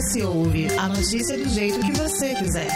Desce 0.00 0.20
e 0.20 0.22
ouve 0.22 0.66
a 0.78 0.88
notícia 0.88 1.36
do 1.36 1.46
jeito 1.46 1.78
que 1.80 1.92
você 1.92 2.34
quiser. 2.34 2.70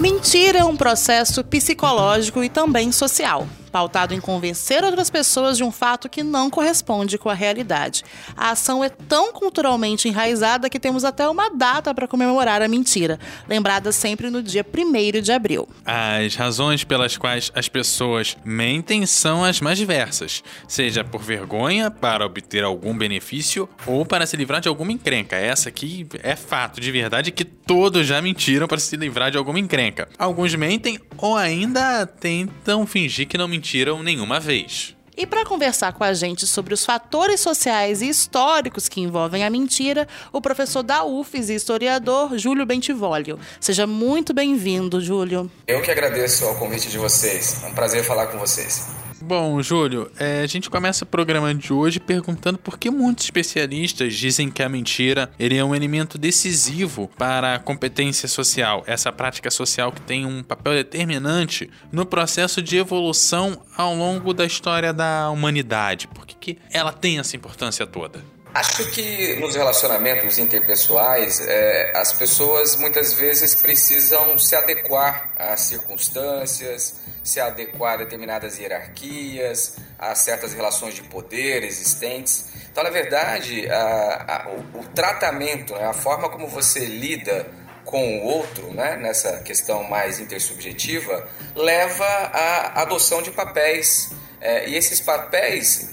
Mentira 0.00 0.60
é 0.60 0.64
um 0.64 0.78
processo 0.78 1.44
psicológico 1.44 2.42
e 2.42 2.48
também 2.48 2.90
social 2.90 3.46
pautado 3.72 4.12
em 4.12 4.20
convencer 4.20 4.84
outras 4.84 5.08
pessoas 5.08 5.56
de 5.56 5.64
um 5.64 5.72
fato 5.72 6.08
que 6.08 6.22
não 6.22 6.50
corresponde 6.50 7.16
com 7.16 7.30
a 7.30 7.34
realidade. 7.34 8.04
A 8.36 8.50
ação 8.50 8.84
é 8.84 8.90
tão 8.90 9.32
culturalmente 9.32 10.06
enraizada 10.06 10.68
que 10.68 10.78
temos 10.78 11.04
até 11.04 11.26
uma 11.26 11.48
data 11.48 11.94
para 11.94 12.06
comemorar 12.06 12.60
a 12.60 12.68
mentira, 12.68 13.18
lembrada 13.48 13.90
sempre 13.90 14.28
no 14.28 14.42
dia 14.42 14.64
1 14.64 15.22
de 15.22 15.32
abril. 15.32 15.66
As 15.86 16.34
razões 16.36 16.84
pelas 16.84 17.16
quais 17.16 17.50
as 17.54 17.68
pessoas 17.68 18.36
mentem 18.44 19.06
são 19.06 19.42
as 19.42 19.60
mais 19.60 19.78
diversas, 19.78 20.44
seja 20.68 21.02
por 21.02 21.22
vergonha, 21.22 21.90
para 21.90 22.26
obter 22.26 22.62
algum 22.62 22.96
benefício 22.96 23.68
ou 23.86 24.04
para 24.04 24.26
se 24.26 24.36
livrar 24.36 24.60
de 24.60 24.68
alguma 24.68 24.92
encrenca. 24.92 25.36
Essa 25.36 25.70
aqui 25.70 26.06
é 26.22 26.36
fato 26.36 26.78
de 26.80 26.92
verdade 26.92 27.30
que 27.30 27.44
todos 27.44 28.06
já 28.06 28.20
mentiram 28.20 28.68
para 28.68 28.78
se 28.78 28.96
livrar 28.96 29.30
de 29.30 29.38
alguma 29.38 29.58
encrenca. 29.58 30.08
Alguns 30.18 30.54
mentem 30.54 30.98
ou 31.16 31.36
ainda 31.36 32.06
tentam 32.06 32.86
fingir 32.86 33.26
que 33.26 33.38
não 33.38 33.48
mentiram 33.48 33.61
mentiram 33.62 34.02
nenhuma 34.02 34.40
vez. 34.40 34.96
E 35.16 35.24
para 35.24 35.44
conversar 35.44 35.92
com 35.92 36.02
a 36.02 36.12
gente 36.12 36.46
sobre 36.46 36.74
os 36.74 36.84
fatores 36.84 37.38
sociais 37.38 38.02
e 38.02 38.08
históricos 38.08 38.88
que 38.88 39.00
envolvem 39.00 39.44
a 39.44 39.50
mentira, 39.50 40.08
o 40.32 40.40
professor 40.40 40.82
da 40.82 41.04
UFES 41.04 41.48
e 41.48 41.54
historiador 41.54 42.36
Júlio 42.36 42.66
Bentivolio. 42.66 43.38
Seja 43.60 43.86
muito 43.86 44.34
bem-vindo, 44.34 45.00
Júlio. 45.00 45.50
Eu 45.66 45.80
que 45.80 45.90
agradeço 45.90 46.44
ao 46.44 46.56
convite 46.56 46.88
de 46.88 46.98
vocês. 46.98 47.62
É 47.62 47.66
um 47.66 47.74
prazer 47.74 48.02
falar 48.02 48.28
com 48.28 48.38
vocês. 48.38 48.88
Bom, 49.24 49.62
Júlio, 49.62 50.10
é, 50.18 50.42
a 50.42 50.46
gente 50.48 50.68
começa 50.68 51.04
o 51.04 51.06
programa 51.06 51.54
de 51.54 51.72
hoje 51.72 52.00
perguntando 52.00 52.58
por 52.58 52.76
que 52.76 52.90
muitos 52.90 53.24
especialistas 53.24 54.14
dizem 54.14 54.50
que 54.50 54.64
a 54.64 54.68
mentira 54.68 55.30
ele 55.38 55.56
é 55.56 55.64
um 55.64 55.76
elemento 55.76 56.18
decisivo 56.18 57.08
para 57.16 57.54
a 57.54 57.58
competência 57.60 58.26
social, 58.26 58.82
essa 58.84 59.12
prática 59.12 59.48
social 59.48 59.92
que 59.92 60.00
tem 60.00 60.26
um 60.26 60.42
papel 60.42 60.74
determinante 60.74 61.70
no 61.92 62.04
processo 62.04 62.60
de 62.60 62.76
evolução 62.76 63.62
ao 63.76 63.94
longo 63.94 64.34
da 64.34 64.44
história 64.44 64.92
da 64.92 65.30
humanidade. 65.30 66.08
Por 66.08 66.26
que, 66.26 66.34
que 66.34 66.58
ela 66.72 66.92
tem 66.92 67.20
essa 67.20 67.36
importância 67.36 67.86
toda? 67.86 68.24
Acho 68.54 68.90
que 68.90 69.36
nos 69.40 69.54
relacionamentos 69.54 70.38
interpessoais, 70.38 71.40
é, 71.40 71.90
as 71.96 72.12
pessoas 72.12 72.76
muitas 72.76 73.14
vezes 73.14 73.54
precisam 73.54 74.38
se 74.38 74.54
adequar 74.54 75.30
às 75.36 75.62
circunstâncias, 75.62 77.00
se 77.24 77.40
adequar 77.40 77.94
a 77.94 77.96
determinadas 77.98 78.58
hierarquias, 78.58 79.76
a 79.98 80.14
certas 80.14 80.52
relações 80.52 80.94
de 80.94 81.02
poder 81.04 81.64
existentes. 81.64 82.50
Então, 82.70 82.84
na 82.84 82.90
verdade, 82.90 83.66
a, 83.70 84.44
a, 84.44 84.48
o, 84.50 84.80
o, 84.80 84.84
tratamento, 84.94 85.72
né, 85.74 85.86
a 85.86 85.94
forma 85.94 86.28
como 86.28 86.46
você 86.46 86.84
lida 86.84 87.46
com 87.86 88.18
o 88.18 88.24
outro, 88.24 88.72
né, 88.74 88.96
nessa 88.96 89.38
questão 89.38 89.84
mais 89.84 90.20
intersubjetiva, 90.20 91.26
leva 91.54 92.04
à 92.04 92.82
adoção 92.82 93.22
de 93.22 93.30
papéis. 93.30 94.10
É, 94.40 94.68
e 94.68 94.76
esses 94.76 95.00
papéis 95.00 95.91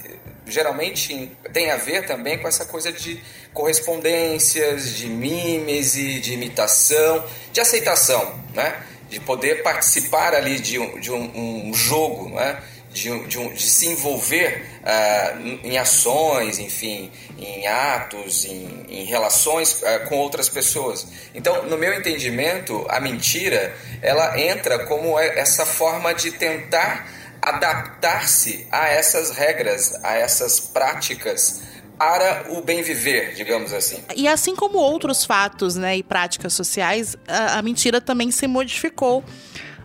geralmente 0.50 1.30
tem 1.52 1.70
a 1.70 1.76
ver 1.76 2.06
também 2.06 2.38
com 2.38 2.48
essa 2.48 2.64
coisa 2.64 2.92
de 2.92 3.22
correspondências, 3.52 4.96
de 4.96 5.06
mímese, 5.06 6.20
de 6.20 6.34
imitação, 6.34 7.24
de 7.52 7.60
aceitação, 7.60 8.38
né? 8.54 8.82
de 9.08 9.18
poder 9.18 9.62
participar 9.62 10.34
ali 10.34 10.60
de 10.60 10.78
um, 10.78 11.00
de 11.00 11.10
um, 11.10 11.68
um 11.68 11.74
jogo, 11.74 12.30
né? 12.30 12.62
de, 12.92 13.26
de, 13.26 13.38
um, 13.38 13.52
de 13.52 13.62
se 13.62 13.86
envolver 13.86 14.64
uh, 14.82 15.66
em 15.66 15.78
ações, 15.78 16.58
enfim, 16.58 17.10
em 17.38 17.66
atos, 17.66 18.44
em, 18.44 18.86
em 18.88 19.04
relações 19.04 19.80
uh, 19.82 20.08
com 20.08 20.16
outras 20.16 20.48
pessoas. 20.48 21.06
Então, 21.34 21.64
no 21.64 21.78
meu 21.78 21.94
entendimento, 21.94 22.84
a 22.88 23.00
mentira 23.00 23.74
ela 24.02 24.38
entra 24.40 24.86
como 24.86 25.18
essa 25.18 25.64
forma 25.64 26.12
de 26.12 26.32
tentar 26.32 27.19
adaptar-se 27.42 28.66
a 28.70 28.88
essas 28.88 29.30
regras, 29.30 29.94
a 30.04 30.14
essas 30.14 30.60
práticas 30.60 31.62
para 31.98 32.46
o 32.50 32.62
bem 32.62 32.82
viver, 32.82 33.34
digamos 33.34 33.72
assim. 33.74 34.02
E 34.16 34.26
assim 34.26 34.56
como 34.56 34.78
outros 34.78 35.24
fatos 35.24 35.76
né, 35.76 35.98
e 35.98 36.02
práticas 36.02 36.54
sociais, 36.54 37.14
a, 37.28 37.58
a 37.58 37.62
mentira 37.62 38.00
também 38.00 38.30
se 38.30 38.46
modificou 38.46 39.22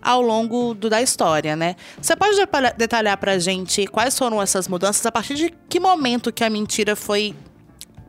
ao 0.01 0.21
longo 0.21 0.73
do, 0.73 0.89
da 0.89 1.01
história, 1.01 1.55
né? 1.55 1.75
Você 1.99 2.15
pode 2.15 2.37
detalhar 2.77 3.17
para 3.17 3.33
a 3.33 3.39
gente 3.39 3.87
quais 3.87 4.17
foram 4.17 4.41
essas 4.41 4.67
mudanças, 4.67 5.05
a 5.05 5.11
partir 5.11 5.33
de 5.33 5.53
que 5.67 5.79
momento 5.79 6.31
que 6.31 6.43
a 6.43 6.49
mentira 6.49 6.95
foi 6.95 7.35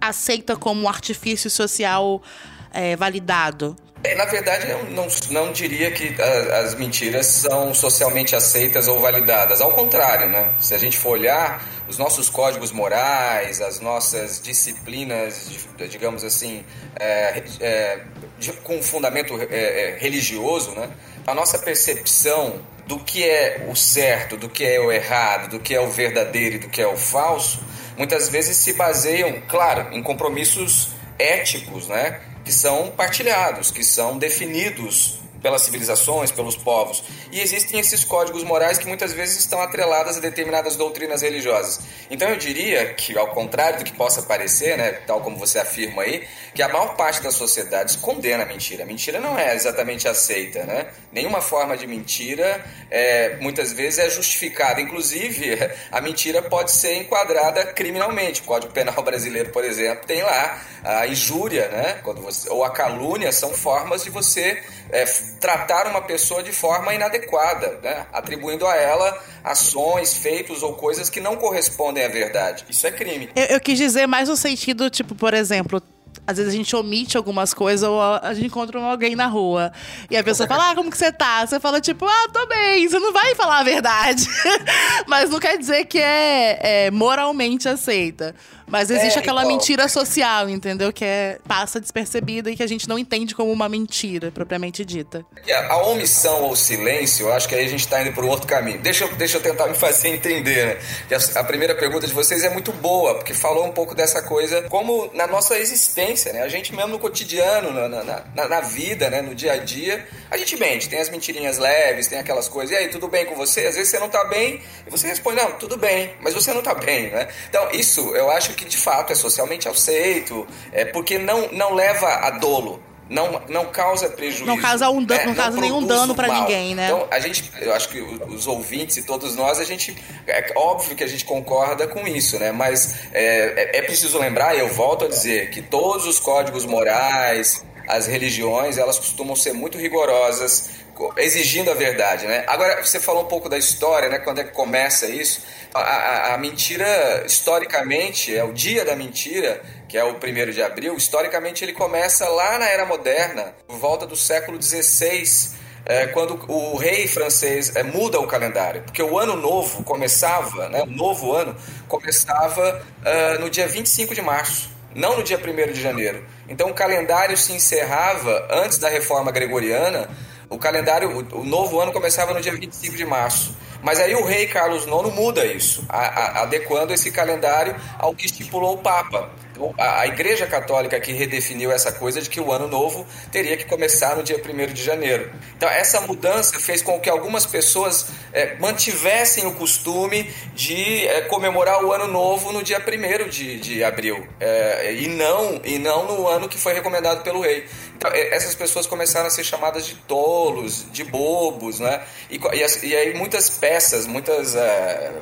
aceita 0.01 0.55
como 0.55 0.83
um 0.83 0.89
artifício 0.89 1.51
social 1.51 2.23
é, 2.71 2.95
validado? 2.95 3.75
É, 4.07 4.15
na 4.15 4.25
verdade, 4.25 4.71
eu 4.71 4.85
não, 4.91 5.09
não 5.31 5.53
diria 5.53 5.91
que 5.91 6.15
as 6.63 6.75
mentiras 6.75 7.27
são 7.27 7.75
socialmente 7.75 8.37
aceitas 8.37 8.87
ou 8.87 9.01
validadas. 9.01 9.61
Ao 9.61 9.73
contrário, 9.73 10.29
né? 10.29 10.55
Se 10.59 10.75
a 10.75 10.79
gente 10.79 10.97
for 10.97 11.11
olhar 11.11 11.65
os 11.89 11.99
nossos 11.99 12.31
códigos 12.31 12.71
morais, 12.71 13.61
as 13.61 13.81
nossas 13.81 14.41
disciplinas, 14.41 15.51
digamos 15.91 16.23
assim, 16.23 16.65
é, 16.99 17.43
é, 17.61 18.01
de, 18.39 18.53
com 18.53 18.81
fundamento 18.83 19.35
é, 19.51 19.95
é, 19.95 19.99
religioso, 19.99 20.71
né? 20.73 20.89
a 21.27 21.35
nossa 21.35 21.59
percepção 21.59 22.61
do 22.87 23.01
que 23.01 23.25
é 23.25 23.67
o 23.69 23.75
certo, 23.75 24.37
do 24.37 24.49
que 24.49 24.65
é 24.65 24.79
o 24.79 24.93
errado, 24.93 25.51
do 25.51 25.59
que 25.59 25.75
é 25.75 25.81
o 25.81 25.89
verdadeiro 25.89 26.57
e 26.57 26.59
do 26.59 26.69
que 26.69 26.81
é 26.81 26.87
o 26.87 26.97
falso, 26.97 27.61
muitas 27.97 28.29
vezes 28.29 28.57
se 28.59 28.73
baseiam, 28.75 29.43
claro, 29.49 29.93
em 29.93 30.03
compromissos 30.03 30.91
éticos, 31.19 31.89
né? 31.89 32.21
Que 32.47 32.53
são 32.53 32.93
partilhados, 32.93 33.73
que 33.73 33.83
são 33.83 34.17
definidos 34.17 35.19
pelas 35.43 35.63
civilizações, 35.63 36.31
pelos 36.31 36.57
povos. 36.57 37.03
E 37.31 37.41
existem 37.41 37.81
esses 37.81 38.05
códigos 38.05 38.43
morais 38.45 38.79
que 38.79 38.87
muitas 38.87 39.13
vezes 39.13 39.39
estão 39.39 39.61
atrelados 39.61 40.17
a 40.17 40.21
determinadas 40.21 40.77
doutrinas 40.77 41.23
religiosas. 41.23 41.81
Então 42.11 42.29
eu 42.29 42.37
diria 42.37 42.95
que, 42.95 43.17
ao 43.19 43.29
contrário 43.29 43.79
do 43.79 43.85
que 43.85 43.93
possa 43.93 44.23
parecer, 44.23 44.77
né, 44.77 44.93
tal 45.07 45.21
como 45.21 45.37
você 45.37 45.59
afirma 45.59 46.03
aí, 46.03 46.27
que 46.55 46.63
a 46.63 46.69
maior 46.69 46.97
parte 46.97 47.23
das 47.23 47.35
sociedades 47.35 47.97
condena 47.97 48.45
a 48.45 48.47
mentira. 48.47 48.83
A 48.83 48.87
mentira 48.87 49.21
não 49.21 49.39
é 49.39 49.55
exatamente 49.55 50.09
aceita, 50.09 50.65
né? 50.65 50.87
Nenhuma 51.13 51.41
forma 51.41 51.77
de 51.77 51.87
mentira 51.87 52.65
é, 52.91 53.37
muitas 53.41 53.73
vezes 53.73 53.99
é 53.99 54.09
justificada. 54.09 54.81
Inclusive, 54.81 55.59
a 55.93 56.01
mentira 56.01 56.43
pode 56.43 56.73
ser 56.73 56.97
enquadrada 56.97 57.67
criminalmente. 57.67 58.41
O 58.41 58.45
Código 58.45 58.73
Penal 58.73 59.03
brasileiro, 59.03 59.51
por 59.51 59.65
exemplo, 59.65 60.07
tem 60.07 60.23
lá 60.23 60.63
a 60.83 61.07
injúria, 61.07 61.69
né? 61.69 62.01
Quando 62.03 62.23
você, 62.23 62.49
ou 62.49 62.65
a 62.65 62.71
calúnia 62.71 63.33
são 63.33 63.51
formas 63.53 64.05
de 64.05 64.11
você 64.11 64.63
é, 64.91 65.05
tratar 65.41 65.87
uma 65.87 66.03
pessoa 66.03 66.43
de 66.43 66.53
forma 66.53 66.95
inadequada, 66.95 67.79
né? 67.83 68.07
atribuindo 68.13 68.67
a 68.67 68.77
ela 68.77 69.19
ações, 69.43 70.17
feitos 70.17 70.63
ou 70.63 70.75
coisas 70.75 71.09
que 71.09 71.21
não 71.21 71.37
correspondem 71.37 72.05
à 72.05 72.09
verdade. 72.09 72.65
Isso 72.69 72.87
é 72.87 72.91
crime. 72.91 73.31
Eu, 73.35 73.45
eu 73.45 73.61
quis 73.61 73.79
dizer 73.79 74.07
mais 74.07 74.29
no 74.29 74.37
sentido, 74.37 74.91
tipo, 74.91 75.15
por 75.15 75.35
exemplo, 75.35 75.83
às 76.27 76.39
vezes 76.39 76.53
a 76.53 76.57
gente 76.57 76.75
omite 76.75 77.17
algumas 77.17 77.55
coisas 77.55 77.89
ou 77.89 78.01
a 78.01 78.35
gente 78.35 78.47
encontra 78.47 78.81
alguém 78.81 79.15
na 79.15 79.27
rua 79.27 79.73
e 80.11 80.17
a 80.17 80.25
pessoa 80.25 80.49
fala, 80.49 80.71
ah, 80.71 80.75
como 80.75 80.91
que 80.91 80.99
você 80.99 81.13
tá? 81.13 81.47
Você 81.47 81.61
fala, 81.61 81.81
tipo, 81.81 82.05
ah, 82.05 82.29
tô 82.33 82.47
bem. 82.47 82.89
Você 82.89 82.99
não 82.99 83.13
vai 83.13 83.35
falar 83.35 83.61
a 83.61 83.63
verdade. 83.63 84.27
Mas 85.07 85.31
não 85.31 85.39
quer 85.39 85.57
dizer 85.57 85.85
que 85.85 85.99
é, 85.99 86.87
é 86.87 86.91
moralmente 86.91 87.69
aceita. 87.69 88.35
Mas 88.67 88.91
existe 88.91 89.17
é, 89.17 89.21
aquela 89.21 89.43
igual. 89.43 89.57
mentira 89.57 89.89
social, 89.89 90.49
entendeu? 90.49 90.93
Que 90.93 91.05
é, 91.05 91.39
passa 91.47 91.81
despercebida 91.81 92.51
e 92.51 92.57
que 92.57 92.63
a 92.63 92.67
gente 92.67 92.89
não 92.89 92.99
entende 92.99 93.35
como 93.35 93.53
uma 93.53 93.69
mentira 93.69 94.31
propriamente 94.31 94.85
dita. 94.85 95.25
A 95.69 95.77
omissão 95.89 96.45
ou 96.45 96.57
silêncio, 96.57 97.27
eu 97.27 97.33
acho 97.33 97.49
que 97.49 97.55
aí 97.55 97.65
a 97.65 97.69
gente 97.69 97.81
está 97.81 98.01
indo 98.03 98.13
por 98.13 98.25
um 98.25 98.29
outro 98.29 98.47
caminho. 98.47 98.81
Deixa 98.81 99.05
eu, 99.05 99.15
deixa 99.17 99.37
eu 99.37 99.43
tentar 99.43 99.67
me 99.67 99.75
fazer 99.75 100.09
entender, 100.09 100.67
né? 100.67 101.17
A, 101.35 101.41
a 101.41 101.45
primeira 101.45 101.75
pergunta 101.75 102.07
de 102.07 102.13
vocês 102.13 102.43
é 102.43 102.51
muito 102.51 102.73
boa, 102.73 103.15
porque 103.15 103.35
falou 103.35 103.67
um 103.67 103.73
pouco 103.73 103.95
dessa 103.95 104.23
coisa 104.23 104.63
como 104.63 105.11
na 105.15 105.27
nossa 105.27 105.59
existência, 105.59 106.33
né? 106.33 106.43
A 106.43 106.49
gente 106.49 106.75
mesmo 106.75 106.93
no 106.93 106.99
cotidiano, 106.99 107.73
na, 107.73 107.89
na, 107.89 108.25
na, 108.35 108.49
na 108.49 108.61
vida, 108.61 109.11
né? 109.11 109.23
no 109.23 109.35
dia 109.35 109.53
a 109.53 109.57
dia, 109.57 110.07
a 110.31 110.37
gente 110.37 110.57
mente. 110.57 110.89
Tem 110.89 111.01
as 111.01 111.09
mentirinhas 111.09 111.59
leves, 111.59 112.07
tem 112.07 112.19
aquelas 112.19 112.49
coisas. 112.49 112.71
E 112.71 112.77
aí, 112.77 112.89
tudo 112.89 113.09
bem 113.09 113.27
com 113.27 113.35
você? 113.35 113.67
Às 113.67 113.75
vezes 113.75 113.91
você 113.91 113.99
não 113.99 114.07
está 114.07 114.25
bem 114.25 114.61
e 114.87 114.91
você 114.91 115.07
responde, 115.07 115.37
não, 115.37 115.53
tudo 115.53 115.77
bem, 115.77 116.15
mas 116.21 116.35
você 116.35 116.53
não 116.53 116.61
está 116.61 116.75
bem, 116.75 117.11
né? 117.11 117.29
Então, 117.49 117.71
isso 117.73 118.15
eu 118.17 118.31
acho 118.31 118.56
que 118.57 118.65
de 118.65 118.77
fato 118.77 119.13
é 119.13 119.17
socialmente 119.17 119.69
aceito, 119.69 120.47
é 120.73 120.85
porque 120.85 121.19
não, 121.19 121.49
não 121.53 121.75
leva 121.75 122.07
a 122.07 122.31
dolo. 122.31 122.83
Não, 123.09 123.41
não 123.49 123.67
causa 123.67 124.09
prejuízo. 124.09 124.47
Não 124.47 124.59
causa, 124.59 124.91
um 124.91 125.03
dan 125.05 125.19
né? 125.19 125.27
não 125.27 125.35
causa 125.35 125.61
nenhum 125.61 125.87
dano 125.87 126.13
para 126.13 126.27
ninguém, 126.41 126.75
né? 126.75 126.87
Então, 126.87 127.07
a 127.09 127.21
gente, 127.21 127.53
eu 127.61 127.73
acho 127.73 127.89
que 127.89 128.01
os 128.01 128.49
ouvintes 128.49 128.97
e 128.97 129.03
todos 129.05 129.37
nós, 129.37 129.61
a 129.61 129.65
gente, 129.65 129.97
é 130.27 130.53
óbvio 130.57 130.97
que 130.97 131.05
a 131.05 131.07
gente 131.07 131.25
concorda 131.25 131.87
com 131.87 132.05
isso, 132.09 132.37
né? 132.39 132.51
Mas 132.51 133.07
é, 133.13 133.77
é, 133.77 133.79
é 133.79 133.83
preciso 133.83 134.19
lembrar, 134.19 134.57
e 134.57 134.59
eu 134.59 134.69
volto 134.69 135.05
a 135.05 135.09
dizer, 135.09 135.51
que 135.51 135.63
todos 135.63 136.05
os 136.05 136.19
códigos 136.19 136.65
morais, 136.65 137.65
as 137.87 138.09
religiões 138.09 138.77
elas 138.77 138.99
costumam 138.99 139.37
ser 139.37 139.53
muito 139.53 139.79
rigorosas, 139.79 140.71
exigindo 141.17 141.71
a 141.71 141.75
verdade, 141.75 142.27
né? 142.27 142.45
Agora 142.47 142.85
você 142.85 142.99
falou 143.01 143.25
um 143.25 143.29
pouco 143.29 143.49
da 143.49 143.59
história, 143.59 144.09
né? 144.09 144.19
Quando 144.19 144.41
é 144.41 144.45
que 144.45 144.53
começa 144.53 145.07
isso? 145.07 145.43
A, 145.75 145.81
a, 145.81 146.35
a 146.35 146.39
mentira, 146.39 147.25
historicamente, 147.27 148.35
é 148.35 148.43
o 148.43 148.53
dia 148.53 148.85
da 148.85 148.97
mentira, 148.97 149.61
que 149.89 149.97
é 149.97 150.05
o 150.05 150.15
primeiro 150.15 150.53
de 150.53 150.63
abril. 150.63 150.97
Historicamente, 150.97 151.65
ele 151.65 151.73
começa 151.73 152.29
lá 152.29 152.59
na 152.59 152.67
Era 152.67 152.87
Moderna, 152.87 153.55
por 153.67 153.79
volta 153.79 154.07
do 154.07 154.17
século 154.17 154.61
XVI 154.61 155.57
é, 155.87 156.09
quando 156.09 156.39
o 156.49 156.77
rei 156.77 157.07
francês 157.07 157.75
é, 157.77 157.83
muda 157.85 158.19
o 158.19 158.27
calendário, 158.27 158.83
porque 158.83 159.01
o 159.01 159.17
ano 159.17 159.37
novo 159.37 159.85
começava, 159.85 160.69
né, 160.69 160.83
o 160.83 160.87
novo 160.87 161.33
ano 161.33 161.57
começava 161.87 162.83
uh, 163.01 163.41
no 163.41 163.49
dia 163.49 163.69
25 163.69 164.13
de 164.13 164.21
março, 164.21 164.69
não 164.93 165.17
no 165.17 165.23
dia 165.23 165.39
1 165.39 165.73
de 165.73 165.81
janeiro. 165.81 166.25
Então 166.49 166.69
o 166.69 166.75
calendário 166.75 167.37
se 167.37 167.53
encerrava 167.53 168.49
antes 168.51 168.79
da 168.79 168.89
reforma 168.89 169.31
gregoriana, 169.31 170.09
o 170.49 170.59
calendário, 170.59 171.27
o, 171.33 171.45
novo 171.45 171.81
ano 171.81 171.93
começava 171.93 172.33
no 172.33 172.41
dia 172.41 172.53
25 172.53 172.97
de 172.97 173.05
março. 173.05 173.55
Mas 173.83 174.01
aí 174.01 174.15
o 174.15 174.25
rei 174.25 174.47
Carlos 174.47 174.85
IX 174.85 175.15
muda 175.15 175.45
isso, 175.45 175.85
a, 175.89 175.99
a, 175.99 176.43
adequando 176.43 176.93
esse 176.93 177.11
calendário 177.11 177.77
ao 177.99 178.15
que 178.15 178.27
estipulou 178.27 178.75
o 178.75 178.79
Papa. 178.79 179.31
Então, 179.53 179.75
a, 179.79 180.01
a, 180.01 180.07
Igreja 180.07 180.47
Católica 180.47 180.99
que 181.01 181.13
redefiniu 181.13 181.73
essa 181.73 181.91
coisa 181.93 182.21
de 182.21 182.29
que 182.29 182.41
o 182.41 182.53
ano 182.53 182.69
novo 182.69 183.07
teria 183.33 183.57
que 183.57 183.65
começar 183.65 184.17
no 184.17 184.23
dia 184.23 184.37
1 184.37 184.73
de 184.73 184.83
janeiro. 184.83 185.31
Então, 185.57 185.69
essa 185.69 186.01
mudança 186.01 186.59
fez 186.61 186.83
com 186.83 187.01
que 187.01 187.09
algumas 187.09 187.47
pessoas 187.47 188.07
é, 188.33 188.57
mantivessem 188.59 189.47
o 189.47 189.53
costume 189.55 190.31
de 190.55 191.07
é, 191.07 191.23
comemorar 191.23 191.83
o 191.85 191.93
ano 191.93 192.07
novo 192.07 192.53
no 192.53 192.63
dia 192.63 192.79
1 192.79 193.29
de, 193.29 193.59
de 193.59 193.85
abril, 193.85 194.27
é, 194.39 194.95
e, 194.95 195.09
não, 195.09 195.61
e 195.65 195.79
não 195.79 196.07
no 196.07 196.29
ano 196.29 196.49
que 196.49 196.59
foi 196.59 196.75
recomendado 196.75 197.23
pelo 197.23 197.41
rei. 197.41 197.67
Então, 198.07 198.37
essas 198.37 198.55
pessoas 198.55 198.87
começaram 198.87 199.27
a 199.27 199.31
ser 199.31 199.45
chamadas 199.45 199.87
de 199.87 199.95
tolos, 199.95 200.87
de 200.93 201.05
bobos, 201.05 201.81
né? 201.81 202.03
E, 202.31 202.37
e, 202.37 202.89
e 202.89 202.97
aí 202.97 203.15
muitas 203.15 203.51
peças, 203.51 204.07
muitas 204.07 204.55
é, 204.55 205.13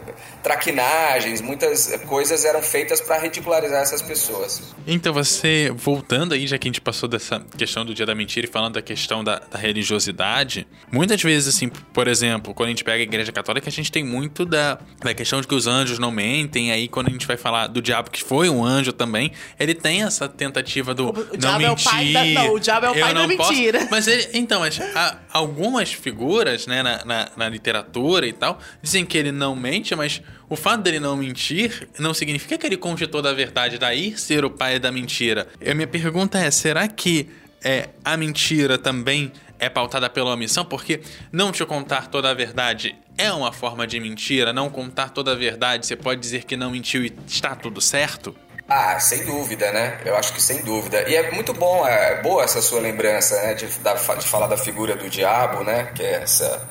traquinagens, 0.42 1.40
muitas 1.40 1.86
coisas 2.06 2.44
eram 2.44 2.62
feitas 2.62 3.00
para 3.00 3.18
ridicularizar 3.18 3.82
essas 3.82 4.02
pessoas. 4.02 4.74
Então 4.86 5.12
você, 5.12 5.72
voltando 5.74 6.34
aí, 6.34 6.46
já 6.46 6.58
que 6.58 6.68
a 6.68 6.70
gente 6.70 6.80
passou 6.80 7.08
dessa 7.08 7.40
questão 7.56 7.84
do 7.84 7.94
dia 7.94 8.06
da 8.06 8.14
mentira 8.14 8.46
e 8.46 8.50
falando 8.50 8.74
da 8.74 8.82
questão 8.82 9.22
da, 9.22 9.38
da 9.38 9.58
religiosidade, 9.58 10.66
muitas 10.92 11.22
vezes, 11.22 11.54
assim, 11.54 11.68
por 11.68 12.08
exemplo, 12.08 12.52
quando 12.54 12.68
a 12.68 12.70
gente 12.70 12.84
pega 12.84 12.98
a 12.98 13.02
igreja 13.02 13.32
católica, 13.32 13.68
a 13.68 13.72
gente 13.72 13.90
tem 13.90 14.04
muito 14.04 14.44
da, 14.44 14.78
da 15.00 15.14
questão 15.14 15.40
de 15.40 15.46
que 15.46 15.54
os 15.54 15.66
anjos 15.66 15.98
não 15.98 16.10
mentem, 16.10 16.72
aí 16.72 16.88
quando 16.88 17.08
a 17.08 17.10
gente 17.10 17.26
vai 17.26 17.36
falar 17.36 17.68
do 17.68 17.80
diabo 17.80 18.10
que 18.10 18.22
foi 18.22 18.48
um 18.48 18.64
anjo 18.64 18.92
também, 18.92 19.32
ele 19.58 19.74
tem 19.74 20.02
essa 20.02 20.28
tentativa 20.28 20.94
do 20.94 21.10
o 21.10 21.14
não 21.40 21.58
mentir. 21.58 22.16
É 22.16 22.20
o, 22.20 22.34
da, 22.34 22.42
não, 22.42 22.54
o 22.54 22.60
diabo 22.60 22.73
é 22.82 22.90
o 22.90 22.98
pai 22.98 23.14
da 23.14 23.26
mentira. 23.26 23.78
Posso, 23.80 23.90
mas 23.90 24.06
ele, 24.06 24.28
então, 24.34 24.60
mas, 24.60 24.80
há, 24.80 25.18
algumas 25.32 25.92
figuras, 25.92 26.66
né, 26.66 26.82
na, 26.82 27.04
na, 27.04 27.28
na 27.36 27.48
literatura 27.48 28.26
e 28.26 28.32
tal, 28.32 28.58
dizem 28.82 29.04
que 29.04 29.16
ele 29.16 29.32
não 29.32 29.54
mente, 29.54 29.94
mas 29.94 30.22
o 30.48 30.56
fato 30.56 30.82
dele 30.82 31.00
não 31.00 31.16
mentir 31.16 31.88
não 31.98 32.14
significa 32.14 32.58
que 32.58 32.66
ele 32.66 32.76
conte 32.76 33.06
toda 33.06 33.30
a 33.30 33.32
verdade, 33.32 33.78
daí 33.78 34.16
ser 34.16 34.44
o 34.44 34.50
pai 34.50 34.78
da 34.78 34.90
mentira. 34.90 35.48
E 35.60 35.70
a 35.70 35.74
minha 35.74 35.86
pergunta 35.86 36.38
é: 36.38 36.50
será 36.50 36.88
que 36.88 37.28
é, 37.62 37.88
a 38.04 38.16
mentira 38.16 38.76
também 38.78 39.32
é 39.58 39.68
pautada 39.68 40.08
pela 40.10 40.32
omissão? 40.32 40.64
Porque 40.64 41.00
não 41.32 41.52
te 41.52 41.64
contar 41.64 42.08
toda 42.08 42.30
a 42.30 42.34
verdade 42.34 42.96
é 43.16 43.32
uma 43.32 43.52
forma 43.52 43.86
de 43.86 43.98
mentira, 44.00 44.52
não 44.52 44.68
contar 44.68 45.10
toda 45.10 45.32
a 45.32 45.34
verdade, 45.34 45.86
você 45.86 45.96
pode 45.96 46.20
dizer 46.20 46.44
que 46.44 46.56
não 46.56 46.70
mentiu 46.70 47.04
e 47.04 47.12
está 47.26 47.54
tudo 47.54 47.80
certo? 47.80 48.34
Ah, 48.66 48.98
sem 48.98 49.24
dúvida, 49.24 49.70
né? 49.72 50.00
Eu 50.04 50.16
acho 50.16 50.32
que 50.32 50.40
sem 50.40 50.62
dúvida. 50.62 51.08
E 51.08 51.14
é 51.14 51.30
muito 51.30 51.52
bom, 51.52 51.86
é 51.86 52.22
boa 52.22 52.44
essa 52.44 52.62
sua 52.62 52.80
lembrança, 52.80 53.36
né? 53.42 53.54
De, 53.54 53.66
de 53.66 54.26
falar 54.26 54.46
da 54.46 54.56
figura 54.56 54.96
do 54.96 55.08
diabo, 55.10 55.62
né? 55.62 55.92
Que 55.94 56.02
é 56.02 56.22
essa 56.22 56.66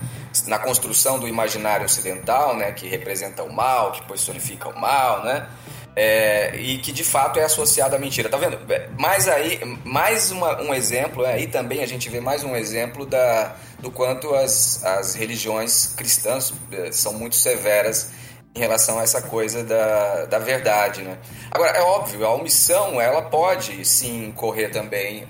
na 0.48 0.58
construção 0.58 1.20
do 1.20 1.28
imaginário 1.28 1.86
ocidental, 1.86 2.58
né, 2.58 2.72
que 2.72 2.88
representa 2.88 3.44
o 3.44 3.54
mal, 3.54 3.92
que 3.92 4.02
personifica 4.04 4.68
o 4.68 4.80
mal, 4.80 5.24
né, 5.24 5.48
é, 5.96 6.56
e 6.56 6.80
que 6.80 6.92
de 6.92 7.04
fato 7.04 7.40
é 7.40 7.44
associado 7.44 7.96
à 7.96 8.00
mentira. 8.00 8.30
Tá 8.30 8.38
vendo? 8.38 8.60
É, 8.72 8.90
mais 8.98 9.28
aí, 9.28 9.60
mais 9.86 10.32
uma, 10.32 10.60
um 10.62 10.74
exemplo, 10.74 11.24
é, 11.24 11.34
aí 11.34 11.48
também 11.48 11.84
a 11.84 11.88
gente 11.88 12.10
vê 12.10 12.20
mais 12.20 12.44
um 12.44 12.56
exemplo 12.56 13.06
da, 13.06 13.56
do 13.80 13.92
quanto 13.92 14.34
as, 14.34 14.84
as 14.84 15.14
religiões 15.14 15.94
cristãs 15.96 16.52
é, 16.72 16.92
são 16.92 17.14
muito 17.14 17.36
severas 17.36 18.12
em 18.56 18.60
relação 18.60 19.00
a 19.00 19.04
essa 19.04 19.22
coisa 19.22 19.64
da, 19.64 20.26
da 20.26 20.38
verdade, 20.38 21.02
né? 21.02 21.18
Agora, 21.50 21.72
é 21.76 21.82
óbvio, 21.82 22.26
a 22.26 22.34
omissão, 22.34 23.02
ela 23.02 23.24
pode, 23.24 23.84
sim, 23.84 24.32
correr 24.36 24.70
também 24.70 25.24
uh, 25.24 25.28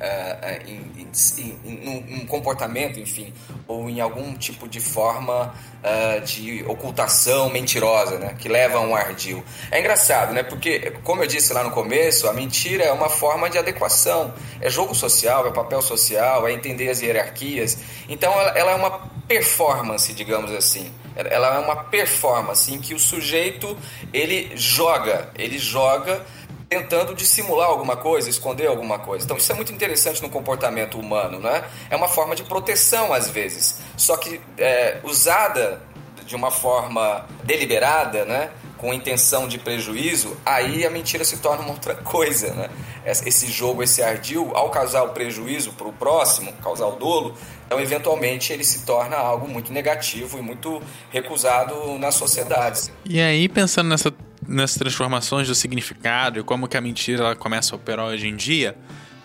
em, 0.67 1.07
em, 1.07 1.59
em, 1.65 2.21
um 2.21 2.25
comportamento, 2.25 2.99
enfim, 2.99 3.33
ou 3.65 3.89
em 3.89 4.01
algum 4.01 4.33
tipo 4.35 4.67
de 4.67 4.81
forma 4.81 5.53
uh, 5.83 6.21
de 6.21 6.63
ocultação 6.67 7.49
mentirosa, 7.49 8.17
né? 8.17 8.35
Que 8.39 8.47
leva 8.47 8.77
a 8.77 8.81
um 8.81 8.95
ardil. 8.95 9.43
É 9.69 9.79
engraçado, 9.79 10.33
né? 10.33 10.41
Porque, 10.41 10.91
como 11.03 11.21
eu 11.23 11.27
disse 11.27 11.53
lá 11.53 11.63
no 11.63 11.71
começo, 11.71 12.27
a 12.27 12.33
mentira 12.33 12.83
é 12.83 12.91
uma 12.91 13.09
forma 13.09 13.49
de 13.49 13.57
adequação. 13.57 14.33
É 14.61 14.69
jogo 14.69 14.95
social, 14.95 15.45
é 15.47 15.51
papel 15.51 15.81
social, 15.81 16.47
é 16.47 16.53
entender 16.53 16.89
as 16.89 17.01
hierarquias. 17.01 17.77
Então, 18.07 18.31
ela, 18.33 18.57
ela 18.57 18.71
é 18.71 18.75
uma 18.75 19.11
performance, 19.27 20.13
digamos 20.13 20.51
assim 20.51 20.91
ela 21.15 21.55
é 21.55 21.59
uma 21.59 21.75
performance 21.75 22.73
em 22.73 22.79
que 22.79 22.93
o 22.93 22.99
sujeito 22.99 23.77
ele 24.11 24.51
joga, 24.55 25.29
ele 25.35 25.59
joga 25.59 26.25
tentando 26.73 27.13
dissimular 27.13 27.69
alguma 27.69 27.95
coisa, 27.95 28.29
esconder 28.29 28.67
alguma 28.67 28.97
coisa. 28.97 29.25
Então 29.25 29.37
isso 29.37 29.51
é 29.51 29.55
muito 29.55 29.71
interessante 29.71 30.21
no 30.21 30.29
comportamento 30.29 30.99
humano, 30.99 31.39
né? 31.39 31.63
É 31.89 31.95
uma 31.95 32.07
forma 32.07 32.35
de 32.35 32.43
proteção 32.43 33.13
às 33.13 33.29
vezes, 33.29 33.79
só 33.95 34.17
que 34.17 34.41
é, 34.57 34.99
usada 35.03 35.81
de 36.25 36.35
uma 36.35 36.49
forma 36.49 37.25
deliberada, 37.43 38.25
né? 38.25 38.49
Com 38.77 38.93
intenção 38.93 39.47
de 39.47 39.57
prejuízo, 39.57 40.35
aí 40.45 40.85
a 40.85 40.89
mentira 40.89 41.23
se 41.23 41.37
torna 41.37 41.63
uma 41.63 41.71
outra 41.71 41.95
coisa, 41.95 42.53
né? 42.53 42.69
Esse 43.05 43.47
jogo, 43.47 43.83
esse 43.83 44.01
ardil, 44.01 44.51
ao 44.53 44.69
causar 44.69 45.03
o 45.03 45.09
prejuízo 45.09 45.73
para 45.73 45.87
o 45.87 45.93
próximo, 45.93 46.51
causar 46.61 46.87
o 46.87 46.95
dolo, 46.95 47.35
então, 47.73 47.81
eventualmente, 47.81 48.53
ele 48.53 48.63
se 48.63 48.85
torna 48.85 49.15
algo 49.17 49.47
muito 49.47 49.73
negativo 49.73 50.37
e 50.37 50.43
muito 50.43 50.79
recusado 51.09 51.97
nas 51.97 52.13
sociedades. 52.13 52.91
E 53.03 53.19
aí, 53.19 53.49
pensando 53.49 53.89
nessa, 53.89 54.13
nessas 54.47 54.77
transformações 54.77 55.47
do 55.47 55.55
significado 55.55 56.39
e 56.39 56.43
como 56.43 56.67
que 56.67 56.77
a 56.77 56.81
mentira 56.81 57.23
ela 57.23 57.35
começa 57.35 57.73
a 57.73 57.77
operar 57.77 58.07
hoje 58.07 58.27
em 58.27 58.35
dia, 58.35 58.77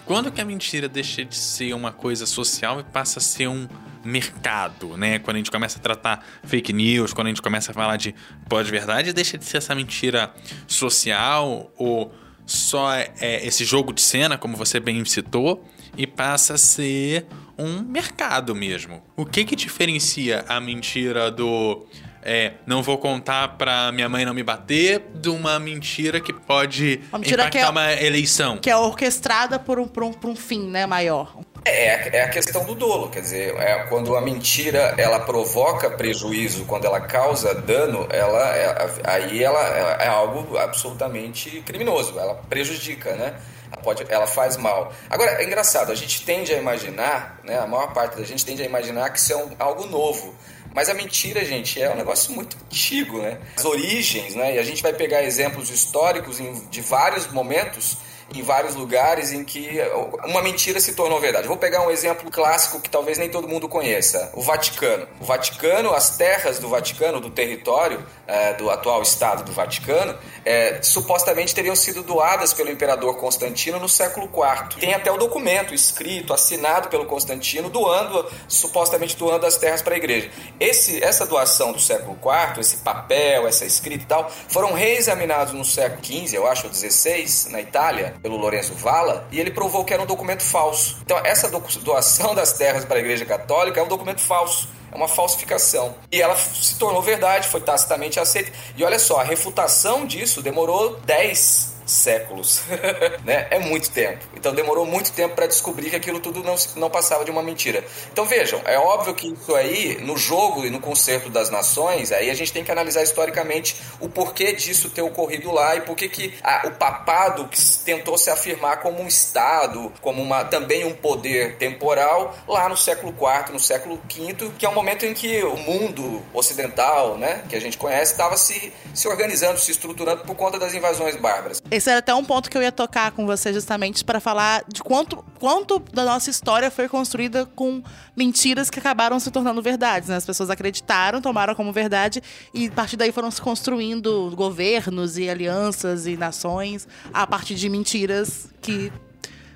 quando 0.04 0.32
que 0.32 0.40
a 0.40 0.44
mentira 0.44 0.88
deixa 0.88 1.24
de 1.24 1.36
ser 1.36 1.74
uma 1.74 1.92
coisa 1.92 2.26
social 2.26 2.80
e 2.80 2.84
passa 2.84 3.18
a 3.18 3.22
ser 3.22 3.48
um 3.48 3.68
mercado, 4.04 4.96
né? 4.96 5.18
Quando 5.18 5.36
a 5.36 5.38
gente 5.38 5.50
começa 5.50 5.78
a 5.78 5.82
tratar 5.82 6.24
fake 6.44 6.72
news, 6.72 7.12
quando 7.12 7.26
a 7.26 7.30
gente 7.30 7.42
começa 7.42 7.72
a 7.72 7.74
falar 7.74 7.96
de 7.96 8.14
pós-verdade, 8.48 9.12
deixa 9.12 9.36
de 9.36 9.44
ser 9.44 9.58
essa 9.58 9.74
mentira 9.74 10.32
social 10.66 11.70
ou 11.76 12.14
só 12.46 12.94
é, 12.94 13.46
esse 13.46 13.64
jogo 13.64 13.92
de 13.92 14.00
cena, 14.00 14.38
como 14.38 14.56
você 14.56 14.80
bem 14.80 15.04
citou, 15.04 15.62
e 15.96 16.06
passa 16.06 16.54
a 16.54 16.58
ser 16.58 17.26
um 17.58 17.82
mercado 17.82 18.54
mesmo. 18.54 19.02
O 19.14 19.26
que 19.26 19.44
que 19.44 19.54
diferencia 19.54 20.44
a 20.48 20.58
mentira 20.58 21.30
do 21.30 21.86
é, 22.28 22.52
não 22.66 22.82
vou 22.82 22.98
contar 22.98 23.56
pra 23.56 23.90
minha 23.90 24.08
mãe 24.08 24.24
não 24.24 24.34
me 24.34 24.42
bater, 24.42 25.02
de 25.14 25.30
uma 25.30 25.58
mentira 25.58 26.20
que 26.20 26.32
pode 26.32 27.00
uma 27.08 27.18
mentira 27.18 27.42
impactar 27.44 27.58
que 27.58 27.66
é, 27.66 27.70
uma 27.70 27.92
eleição. 27.94 28.58
Que 28.58 28.70
é 28.70 28.76
orquestrada 28.76 29.58
por 29.58 29.78
um, 29.78 29.88
por 29.88 30.02
um, 30.02 30.12
por 30.12 30.28
um 30.28 30.36
fim, 30.36 30.68
né, 30.68 30.84
maior. 30.84 31.38
É, 31.64 32.18
é 32.18 32.22
a 32.22 32.28
questão 32.28 32.64
do 32.64 32.74
dolo, 32.74 33.08
quer 33.08 33.20
dizer, 33.20 33.54
é, 33.56 33.84
quando 33.88 34.14
a 34.14 34.20
mentira 34.20 34.94
ela 34.96 35.20
provoca 35.20 35.90
prejuízo, 35.90 36.64
quando 36.66 36.84
ela 36.84 37.00
causa 37.00 37.54
dano, 37.54 38.06
ela 38.10 38.56
é, 38.56 38.90
aí 39.04 39.42
ela 39.42 39.60
é, 40.00 40.04
é 40.04 40.08
algo 40.08 40.56
absolutamente 40.56 41.62
criminoso, 41.62 42.18
ela 42.18 42.34
prejudica, 42.34 43.14
né? 43.16 43.34
Ela, 43.70 43.82
pode, 43.82 44.04
ela 44.08 44.26
faz 44.26 44.56
mal. 44.56 44.92
Agora, 45.10 45.42
é 45.42 45.44
engraçado, 45.44 45.92
a 45.92 45.94
gente 45.94 46.24
tende 46.24 46.54
a 46.54 46.58
imaginar, 46.58 47.40
né, 47.44 47.58
a 47.58 47.66
maior 47.66 47.92
parte 47.92 48.16
da 48.16 48.24
gente 48.24 48.44
tende 48.44 48.62
a 48.62 48.66
imaginar 48.66 49.10
que 49.10 49.18
isso 49.18 49.32
é 49.32 49.36
um, 49.36 49.50
algo 49.58 49.86
novo. 49.86 50.34
Mas 50.74 50.88
a 50.88 50.94
mentira, 50.94 51.44
gente, 51.44 51.80
é 51.80 51.90
um 51.90 51.96
negócio 51.96 52.32
muito 52.32 52.56
antigo, 52.66 53.20
né? 53.20 53.38
As 53.56 53.64
origens, 53.64 54.34
né? 54.34 54.56
E 54.56 54.58
a 54.58 54.62
gente 54.62 54.82
vai 54.82 54.92
pegar 54.92 55.22
exemplos 55.22 55.70
históricos 55.70 56.38
de 56.70 56.80
vários 56.80 57.26
momentos 57.32 57.96
em 58.34 58.42
vários 58.42 58.74
lugares 58.74 59.32
em 59.32 59.44
que 59.44 59.80
uma 60.24 60.42
mentira 60.42 60.80
se 60.80 60.94
tornou 60.94 61.20
verdade. 61.20 61.48
Vou 61.48 61.56
pegar 61.56 61.86
um 61.86 61.90
exemplo 61.90 62.30
clássico 62.30 62.80
que 62.80 62.90
talvez 62.90 63.18
nem 63.18 63.28
todo 63.28 63.48
mundo 63.48 63.68
conheça: 63.68 64.30
o 64.34 64.42
Vaticano. 64.42 65.06
O 65.20 65.24
Vaticano, 65.24 65.92
as 65.92 66.16
terras 66.16 66.58
do 66.58 66.68
Vaticano, 66.68 67.20
do 67.20 67.30
território 67.30 68.04
é, 68.26 68.52
do 68.54 68.70
atual 68.70 69.02
Estado 69.02 69.44
do 69.44 69.52
Vaticano, 69.52 70.16
é, 70.44 70.80
supostamente 70.82 71.54
teriam 71.54 71.74
sido 71.74 72.02
doadas 72.02 72.52
pelo 72.52 72.70
imperador 72.70 73.16
Constantino 73.16 73.78
no 73.78 73.88
século 73.88 74.26
IV. 74.26 74.80
Tem 74.80 74.94
até 74.94 75.10
o 75.10 75.16
documento 75.16 75.74
escrito, 75.74 76.34
assinado 76.34 76.88
pelo 76.88 77.06
Constantino, 77.06 77.70
doando, 77.70 78.26
supostamente 78.46 79.16
doando 79.16 79.46
as 79.46 79.56
terras 79.56 79.80
para 79.80 79.94
a 79.94 79.96
igreja. 79.96 80.30
Esse, 80.60 81.02
essa 81.02 81.26
doação 81.26 81.72
do 81.72 81.80
século 81.80 82.18
IV, 82.22 82.60
esse 82.60 82.78
papel, 82.78 83.46
essa 83.46 83.64
escrita 83.64 84.04
e 84.04 84.06
tal, 84.06 84.30
foram 84.48 84.72
reexaminados 84.72 85.52
no 85.54 85.64
século 85.64 86.04
XV, 86.04 86.36
eu 86.36 86.46
acho, 86.46 86.66
ou 86.66 86.74
XVI, 86.74 87.50
na 87.50 87.60
Itália, 87.60 88.17
pelo 88.22 88.36
Lourenço 88.36 88.74
Vala 88.74 89.26
e 89.30 89.40
ele 89.40 89.50
provou 89.50 89.84
que 89.84 89.92
era 89.92 90.02
um 90.02 90.06
documento 90.06 90.42
falso. 90.42 90.98
Então, 91.02 91.18
essa 91.24 91.48
doação 91.48 92.34
das 92.34 92.52
terras 92.52 92.84
para 92.84 92.96
a 92.96 93.00
Igreja 93.00 93.24
Católica 93.24 93.80
é 93.80 93.82
um 93.82 93.88
documento 93.88 94.20
falso. 94.20 94.68
É 94.90 94.96
uma 94.96 95.08
falsificação. 95.08 95.94
E 96.10 96.20
ela 96.20 96.34
se 96.36 96.78
tornou 96.78 97.02
verdade, 97.02 97.48
foi 97.48 97.60
tacitamente 97.60 98.18
aceita. 98.18 98.50
E 98.76 98.82
olha 98.82 98.98
só, 98.98 99.20
a 99.20 99.22
refutação 99.22 100.06
disso 100.06 100.42
demorou 100.42 100.98
10 101.04 101.77
séculos. 101.90 102.62
né? 103.24 103.46
É 103.50 103.58
muito 103.58 103.90
tempo. 103.90 104.24
Então 104.34 104.54
demorou 104.54 104.86
muito 104.86 105.12
tempo 105.12 105.34
para 105.34 105.46
descobrir 105.46 105.90
que 105.90 105.96
aquilo 105.96 106.20
tudo 106.20 106.42
não, 106.42 106.54
não 106.76 106.90
passava 106.90 107.24
de 107.24 107.30
uma 107.30 107.42
mentira. 107.42 107.84
Então 108.12 108.24
vejam, 108.24 108.60
é 108.64 108.78
óbvio 108.78 109.14
que 109.14 109.32
isso 109.32 109.54
aí, 109.54 109.98
no 110.00 110.16
jogo 110.16 110.64
e 110.64 110.70
no 110.70 110.80
concerto 110.80 111.30
das 111.30 111.50
nações, 111.50 112.12
aí 112.12 112.30
a 112.30 112.34
gente 112.34 112.52
tem 112.52 112.64
que 112.64 112.70
analisar 112.70 113.02
historicamente 113.02 113.76
o 114.00 114.08
porquê 114.08 114.52
disso 114.52 114.90
ter 114.90 115.02
ocorrido 115.02 115.50
lá 115.52 115.76
e 115.76 115.80
por 115.80 115.96
que 115.96 116.34
o 116.64 116.70
papado 116.72 117.48
que 117.48 117.60
tentou 117.84 118.16
se 118.16 118.30
afirmar 118.30 118.80
como 118.80 119.00
um 119.00 119.08
Estado, 119.08 119.92
como 120.00 120.22
uma, 120.22 120.44
também 120.44 120.84
um 120.84 120.92
poder 120.92 121.56
temporal, 121.56 122.36
lá 122.46 122.68
no 122.68 122.76
século 122.76 123.12
IV, 123.12 123.52
no 123.52 123.58
século 123.58 124.00
V, 124.08 124.50
que 124.58 124.66
é 124.66 124.68
um 124.68 124.74
momento 124.74 125.04
em 125.04 125.14
que 125.14 125.42
o 125.42 125.56
mundo 125.56 126.22
ocidental, 126.32 127.16
né, 127.16 127.42
que 127.48 127.56
a 127.56 127.60
gente 127.60 127.76
conhece, 127.76 128.12
estava 128.12 128.36
se, 128.36 128.72
se 128.94 129.08
organizando, 129.08 129.58
se 129.58 129.70
estruturando 129.70 130.24
por 130.24 130.36
conta 130.36 130.58
das 130.58 130.74
invasões 130.74 131.16
bárbaras. 131.16 131.62
Esse 131.78 131.90
era 131.90 132.00
até 132.00 132.12
um 132.12 132.24
ponto 132.24 132.50
que 132.50 132.58
eu 132.58 132.62
ia 132.62 132.72
tocar 132.72 133.12
com 133.12 133.24
você 133.24 133.52
justamente 133.52 134.04
para 134.04 134.18
falar 134.18 134.64
de 134.66 134.82
quanto, 134.82 135.24
quanto 135.38 135.78
da 135.78 136.04
nossa 136.04 136.28
história 136.28 136.72
foi 136.72 136.88
construída 136.88 137.46
com 137.46 137.80
mentiras 138.16 138.68
que 138.68 138.80
acabaram 138.80 139.20
se 139.20 139.30
tornando 139.30 139.62
verdades. 139.62 140.08
Né? 140.08 140.16
As 140.16 140.26
pessoas 140.26 140.50
acreditaram, 140.50 141.22
tomaram 141.22 141.54
como 141.54 141.72
verdade 141.72 142.20
e 142.52 142.66
a 142.66 142.72
partir 142.72 142.96
daí 142.96 143.12
foram 143.12 143.30
se 143.30 143.40
construindo 143.40 144.32
governos 144.34 145.16
e 145.18 145.30
alianças 145.30 146.08
e 146.08 146.16
nações 146.16 146.88
a 147.14 147.24
partir 147.28 147.54
de 147.54 147.68
mentiras 147.68 148.48
que 148.60 148.92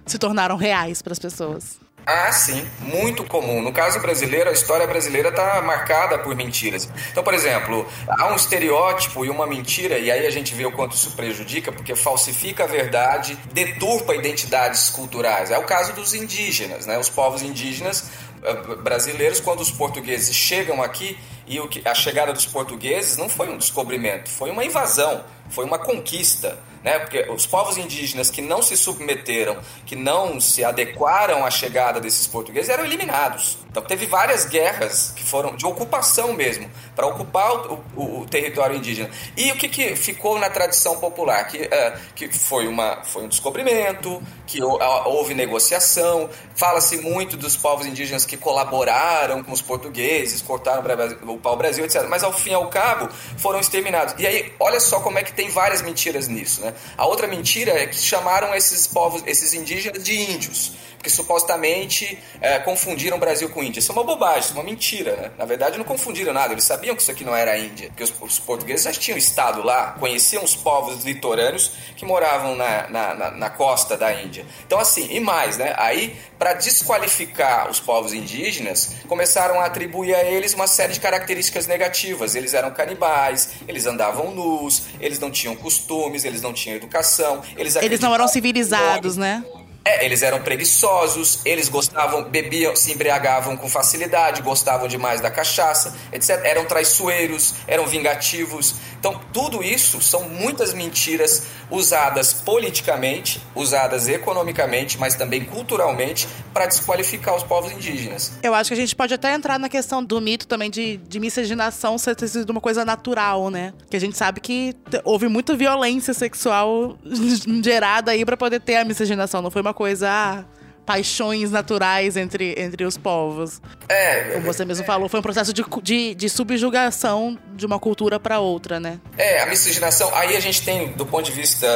se 0.06 0.16
tornaram 0.16 0.54
reais 0.54 1.02
para 1.02 1.14
as 1.14 1.18
pessoas. 1.18 1.81
Ah, 2.04 2.32
sim, 2.32 2.66
muito 2.80 3.22
comum. 3.24 3.62
No 3.62 3.72
caso 3.72 4.00
brasileiro, 4.00 4.50
a 4.50 4.52
história 4.52 4.86
brasileira 4.86 5.28
está 5.28 5.62
marcada 5.62 6.18
por 6.18 6.34
mentiras. 6.34 6.88
Então, 7.10 7.22
por 7.22 7.32
exemplo, 7.32 7.88
há 8.08 8.32
um 8.32 8.34
estereótipo 8.34 9.24
e 9.24 9.30
uma 9.30 9.46
mentira, 9.46 9.98
e 9.98 10.10
aí 10.10 10.26
a 10.26 10.30
gente 10.30 10.52
vê 10.52 10.66
o 10.66 10.72
quanto 10.72 10.96
isso 10.96 11.12
prejudica, 11.12 11.70
porque 11.70 11.94
falsifica 11.94 12.64
a 12.64 12.66
verdade, 12.66 13.38
deturpa 13.52 14.16
identidades 14.16 14.90
culturais. 14.90 15.52
É 15.52 15.58
o 15.58 15.62
caso 15.62 15.92
dos 15.92 16.12
indígenas, 16.12 16.86
né? 16.86 16.98
Os 16.98 17.08
povos 17.08 17.40
indígenas 17.40 18.10
eh, 18.42 18.54
brasileiros, 18.82 19.38
quando 19.38 19.60
os 19.60 19.70
portugueses 19.70 20.34
chegam 20.34 20.82
aqui, 20.82 21.16
e 21.46 21.58
a 21.84 21.94
chegada 21.94 22.32
dos 22.32 22.46
portugueses 22.46 23.16
não 23.16 23.28
foi 23.28 23.48
um 23.48 23.58
descobrimento, 23.58 24.30
foi 24.30 24.50
uma 24.50 24.64
invasão, 24.64 25.24
foi 25.50 25.64
uma 25.64 25.78
conquista 25.78 26.58
né? 26.82 26.98
Porque 26.98 27.26
os 27.30 27.46
povos 27.46 27.76
indígenas 27.76 28.30
que 28.30 28.42
não 28.42 28.62
se 28.62 28.76
submeteram, 28.76 29.56
que 29.86 29.96
não 29.96 30.40
se 30.40 30.64
adequaram 30.64 31.44
à 31.44 31.50
chegada 31.50 32.00
desses 32.00 32.26
portugueses, 32.26 32.68
eram 32.68 32.84
eliminados. 32.84 33.58
Então 33.72 33.82
teve 33.82 34.04
várias 34.04 34.44
guerras 34.44 35.14
que 35.16 35.24
foram 35.24 35.56
de 35.56 35.64
ocupação 35.64 36.34
mesmo, 36.34 36.70
para 36.94 37.06
ocupar 37.06 37.52
o, 37.52 37.84
o, 37.96 38.20
o, 38.20 38.26
território 38.26 38.76
indígena. 38.76 39.08
E 39.34 39.50
o 39.50 39.56
que, 39.56 39.66
que 39.66 39.96
ficou 39.96 40.38
na 40.38 40.50
tradição 40.50 40.98
popular? 40.98 41.46
Que, 41.46 41.62
uh, 41.62 41.98
que 42.14 42.28
foi, 42.28 42.68
uma, 42.68 43.02
foi 43.02 43.24
um 43.24 43.28
descobrimento, 43.28 44.22
que 44.46 44.62
houve 44.62 45.32
negociação. 45.32 46.28
Fala-se 46.54 46.98
muito 46.98 47.34
dos 47.34 47.56
povos 47.56 47.86
indígenas 47.86 48.26
que 48.26 48.36
colaboraram 48.36 49.42
com 49.42 49.52
os 49.52 49.62
portugueses, 49.62 50.42
cortaram 50.42 50.82
o 51.26 51.38
pau-brasil, 51.38 51.82
etc. 51.86 52.06
Mas 52.10 52.22
ao 52.22 52.32
fim 52.32 52.50
e 52.50 52.54
ao 52.54 52.68
cabo 52.68 53.08
foram 53.38 53.58
exterminados. 53.58 54.14
E 54.18 54.26
aí, 54.26 54.52
olha 54.60 54.80
só 54.80 55.00
como 55.00 55.18
é 55.18 55.22
que 55.22 55.32
tem 55.32 55.48
várias 55.48 55.80
mentiras 55.80 56.28
nisso. 56.28 56.60
Né? 56.60 56.74
A 56.98 57.06
outra 57.06 57.26
mentira 57.26 57.72
é 57.72 57.86
que 57.86 57.96
chamaram 57.96 58.54
esses 58.54 58.86
povos, 58.86 59.22
esses 59.26 59.54
indígenas 59.54 60.04
de 60.04 60.14
índios 60.14 60.72
porque 61.02 61.10
supostamente 61.10 62.16
é, 62.40 62.60
confundiram 62.60 63.16
o 63.16 63.20
Brasil 63.20 63.48
com 63.48 63.60
Índia. 63.62 63.80
Isso 63.80 63.92
é 63.92 63.94
uma 63.94 64.04
bobagem, 64.04 64.40
isso 64.40 64.52
é 64.52 64.54
uma 64.54 64.64
mentira, 64.64 65.16
né? 65.16 65.30
Na 65.38 65.44
verdade, 65.44 65.78
não 65.78 65.84
confundiram 65.84 66.32
nada, 66.32 66.52
eles 66.52 66.64
sabiam 66.64 66.94
que 66.94 67.02
isso 67.02 67.10
aqui 67.10 67.24
não 67.24 67.34
era 67.34 67.52
a 67.52 67.58
Índia, 67.58 67.88
porque 67.88 68.02
os, 68.02 68.12
os 68.20 68.38
portugueses 68.38 68.84
já 68.84 68.92
tinham 68.92 69.18
estado 69.18 69.62
lá, 69.62 69.92
conheciam 69.98 70.44
os 70.44 70.54
povos 70.54 71.04
litorâneos 71.04 71.72
que 71.96 72.04
moravam 72.04 72.54
na, 72.56 72.88
na, 72.88 73.14
na, 73.14 73.30
na 73.30 73.50
costa 73.50 73.96
da 73.96 74.12
Índia. 74.12 74.44
Então, 74.66 74.78
assim, 74.78 75.08
e 75.10 75.20
mais, 75.20 75.56
né? 75.56 75.74
Aí, 75.76 76.16
para 76.38 76.54
desqualificar 76.54 77.70
os 77.70 77.78
povos 77.78 78.12
indígenas, 78.12 78.96
começaram 79.06 79.60
a 79.60 79.66
atribuir 79.66 80.14
a 80.14 80.24
eles 80.24 80.54
uma 80.54 80.66
série 80.66 80.92
de 80.92 81.00
características 81.00 81.66
negativas. 81.66 82.34
Eles 82.34 82.54
eram 82.54 82.70
canibais, 82.70 83.50
eles 83.68 83.86
andavam 83.86 84.32
nus, 84.32 84.84
eles 85.00 85.18
não 85.18 85.30
tinham 85.30 85.54
costumes, 85.54 86.24
eles 86.24 86.42
não 86.42 86.52
tinham 86.52 86.76
educação, 86.76 87.42
eles 87.56 87.76
Eles 87.76 88.00
não 88.00 88.14
eram 88.14 88.28
civilizados, 88.28 89.16
né? 89.16 89.44
É, 89.84 90.04
eles 90.04 90.22
eram 90.22 90.40
preguiçosos, 90.40 91.40
eles 91.44 91.68
gostavam, 91.68 92.22
bebiam, 92.24 92.76
se 92.76 92.92
embriagavam 92.92 93.56
com 93.56 93.68
facilidade, 93.68 94.40
gostavam 94.40 94.86
demais 94.86 95.20
da 95.20 95.28
cachaça, 95.28 95.96
etc. 96.12 96.40
Eram 96.44 96.64
traiçoeiros, 96.64 97.54
eram 97.66 97.86
vingativos. 97.86 98.76
Então, 99.02 99.20
tudo 99.32 99.64
isso 99.64 100.00
são 100.00 100.28
muitas 100.28 100.72
mentiras 100.72 101.48
usadas 101.68 102.32
politicamente, 102.32 103.42
usadas 103.52 104.06
economicamente, 104.06 104.96
mas 104.96 105.16
também 105.16 105.44
culturalmente, 105.44 106.28
para 106.54 106.66
desqualificar 106.66 107.34
os 107.34 107.42
povos 107.42 107.72
indígenas. 107.72 108.30
Eu 108.44 108.54
acho 108.54 108.68
que 108.70 108.74
a 108.74 108.76
gente 108.76 108.94
pode 108.94 109.12
até 109.12 109.34
entrar 109.34 109.58
na 109.58 109.68
questão 109.68 110.04
do 110.04 110.20
mito 110.20 110.46
também 110.46 110.70
de, 110.70 110.98
de 110.98 111.18
miscigenação 111.18 111.98
ser 111.98 112.16
sido 112.28 112.50
uma 112.50 112.60
coisa 112.60 112.84
natural, 112.84 113.50
né? 113.50 113.74
Que 113.90 113.96
a 113.96 114.00
gente 114.00 114.16
sabe 114.16 114.40
que 114.40 114.72
houve 115.02 115.26
muita 115.26 115.56
violência 115.56 116.14
sexual 116.14 116.96
gerada 117.60 118.12
aí 118.12 118.24
para 118.24 118.36
poder 118.36 118.60
ter 118.60 118.76
a 118.76 118.84
miscigenação. 118.84 119.42
Não 119.42 119.50
foi 119.50 119.62
uma 119.62 119.74
coisa. 119.74 120.08
Ah, 120.08 120.44
paixões 120.92 121.50
naturais 121.50 122.18
entre, 122.18 122.54
entre 122.58 122.84
os 122.84 122.98
povos. 122.98 123.62
É. 123.88 124.32
Como 124.34 124.44
você 124.44 124.62
mesmo 124.62 124.84
falou, 124.84 125.08
foi 125.08 125.20
um 125.20 125.22
processo 125.22 125.50
de, 125.50 125.64
de, 125.82 126.14
de 126.14 126.28
subjugação 126.28 127.38
de 127.54 127.64
uma 127.64 127.78
cultura 127.78 128.20
para 128.20 128.40
outra, 128.40 128.78
né? 128.78 129.00
É, 129.16 129.40
a 129.40 129.46
miscigenação. 129.46 130.14
Aí 130.14 130.36
a 130.36 130.40
gente 130.40 130.60
tem, 130.60 130.88
do 130.88 131.06
ponto 131.06 131.24
de 131.24 131.32
vista 131.32 131.66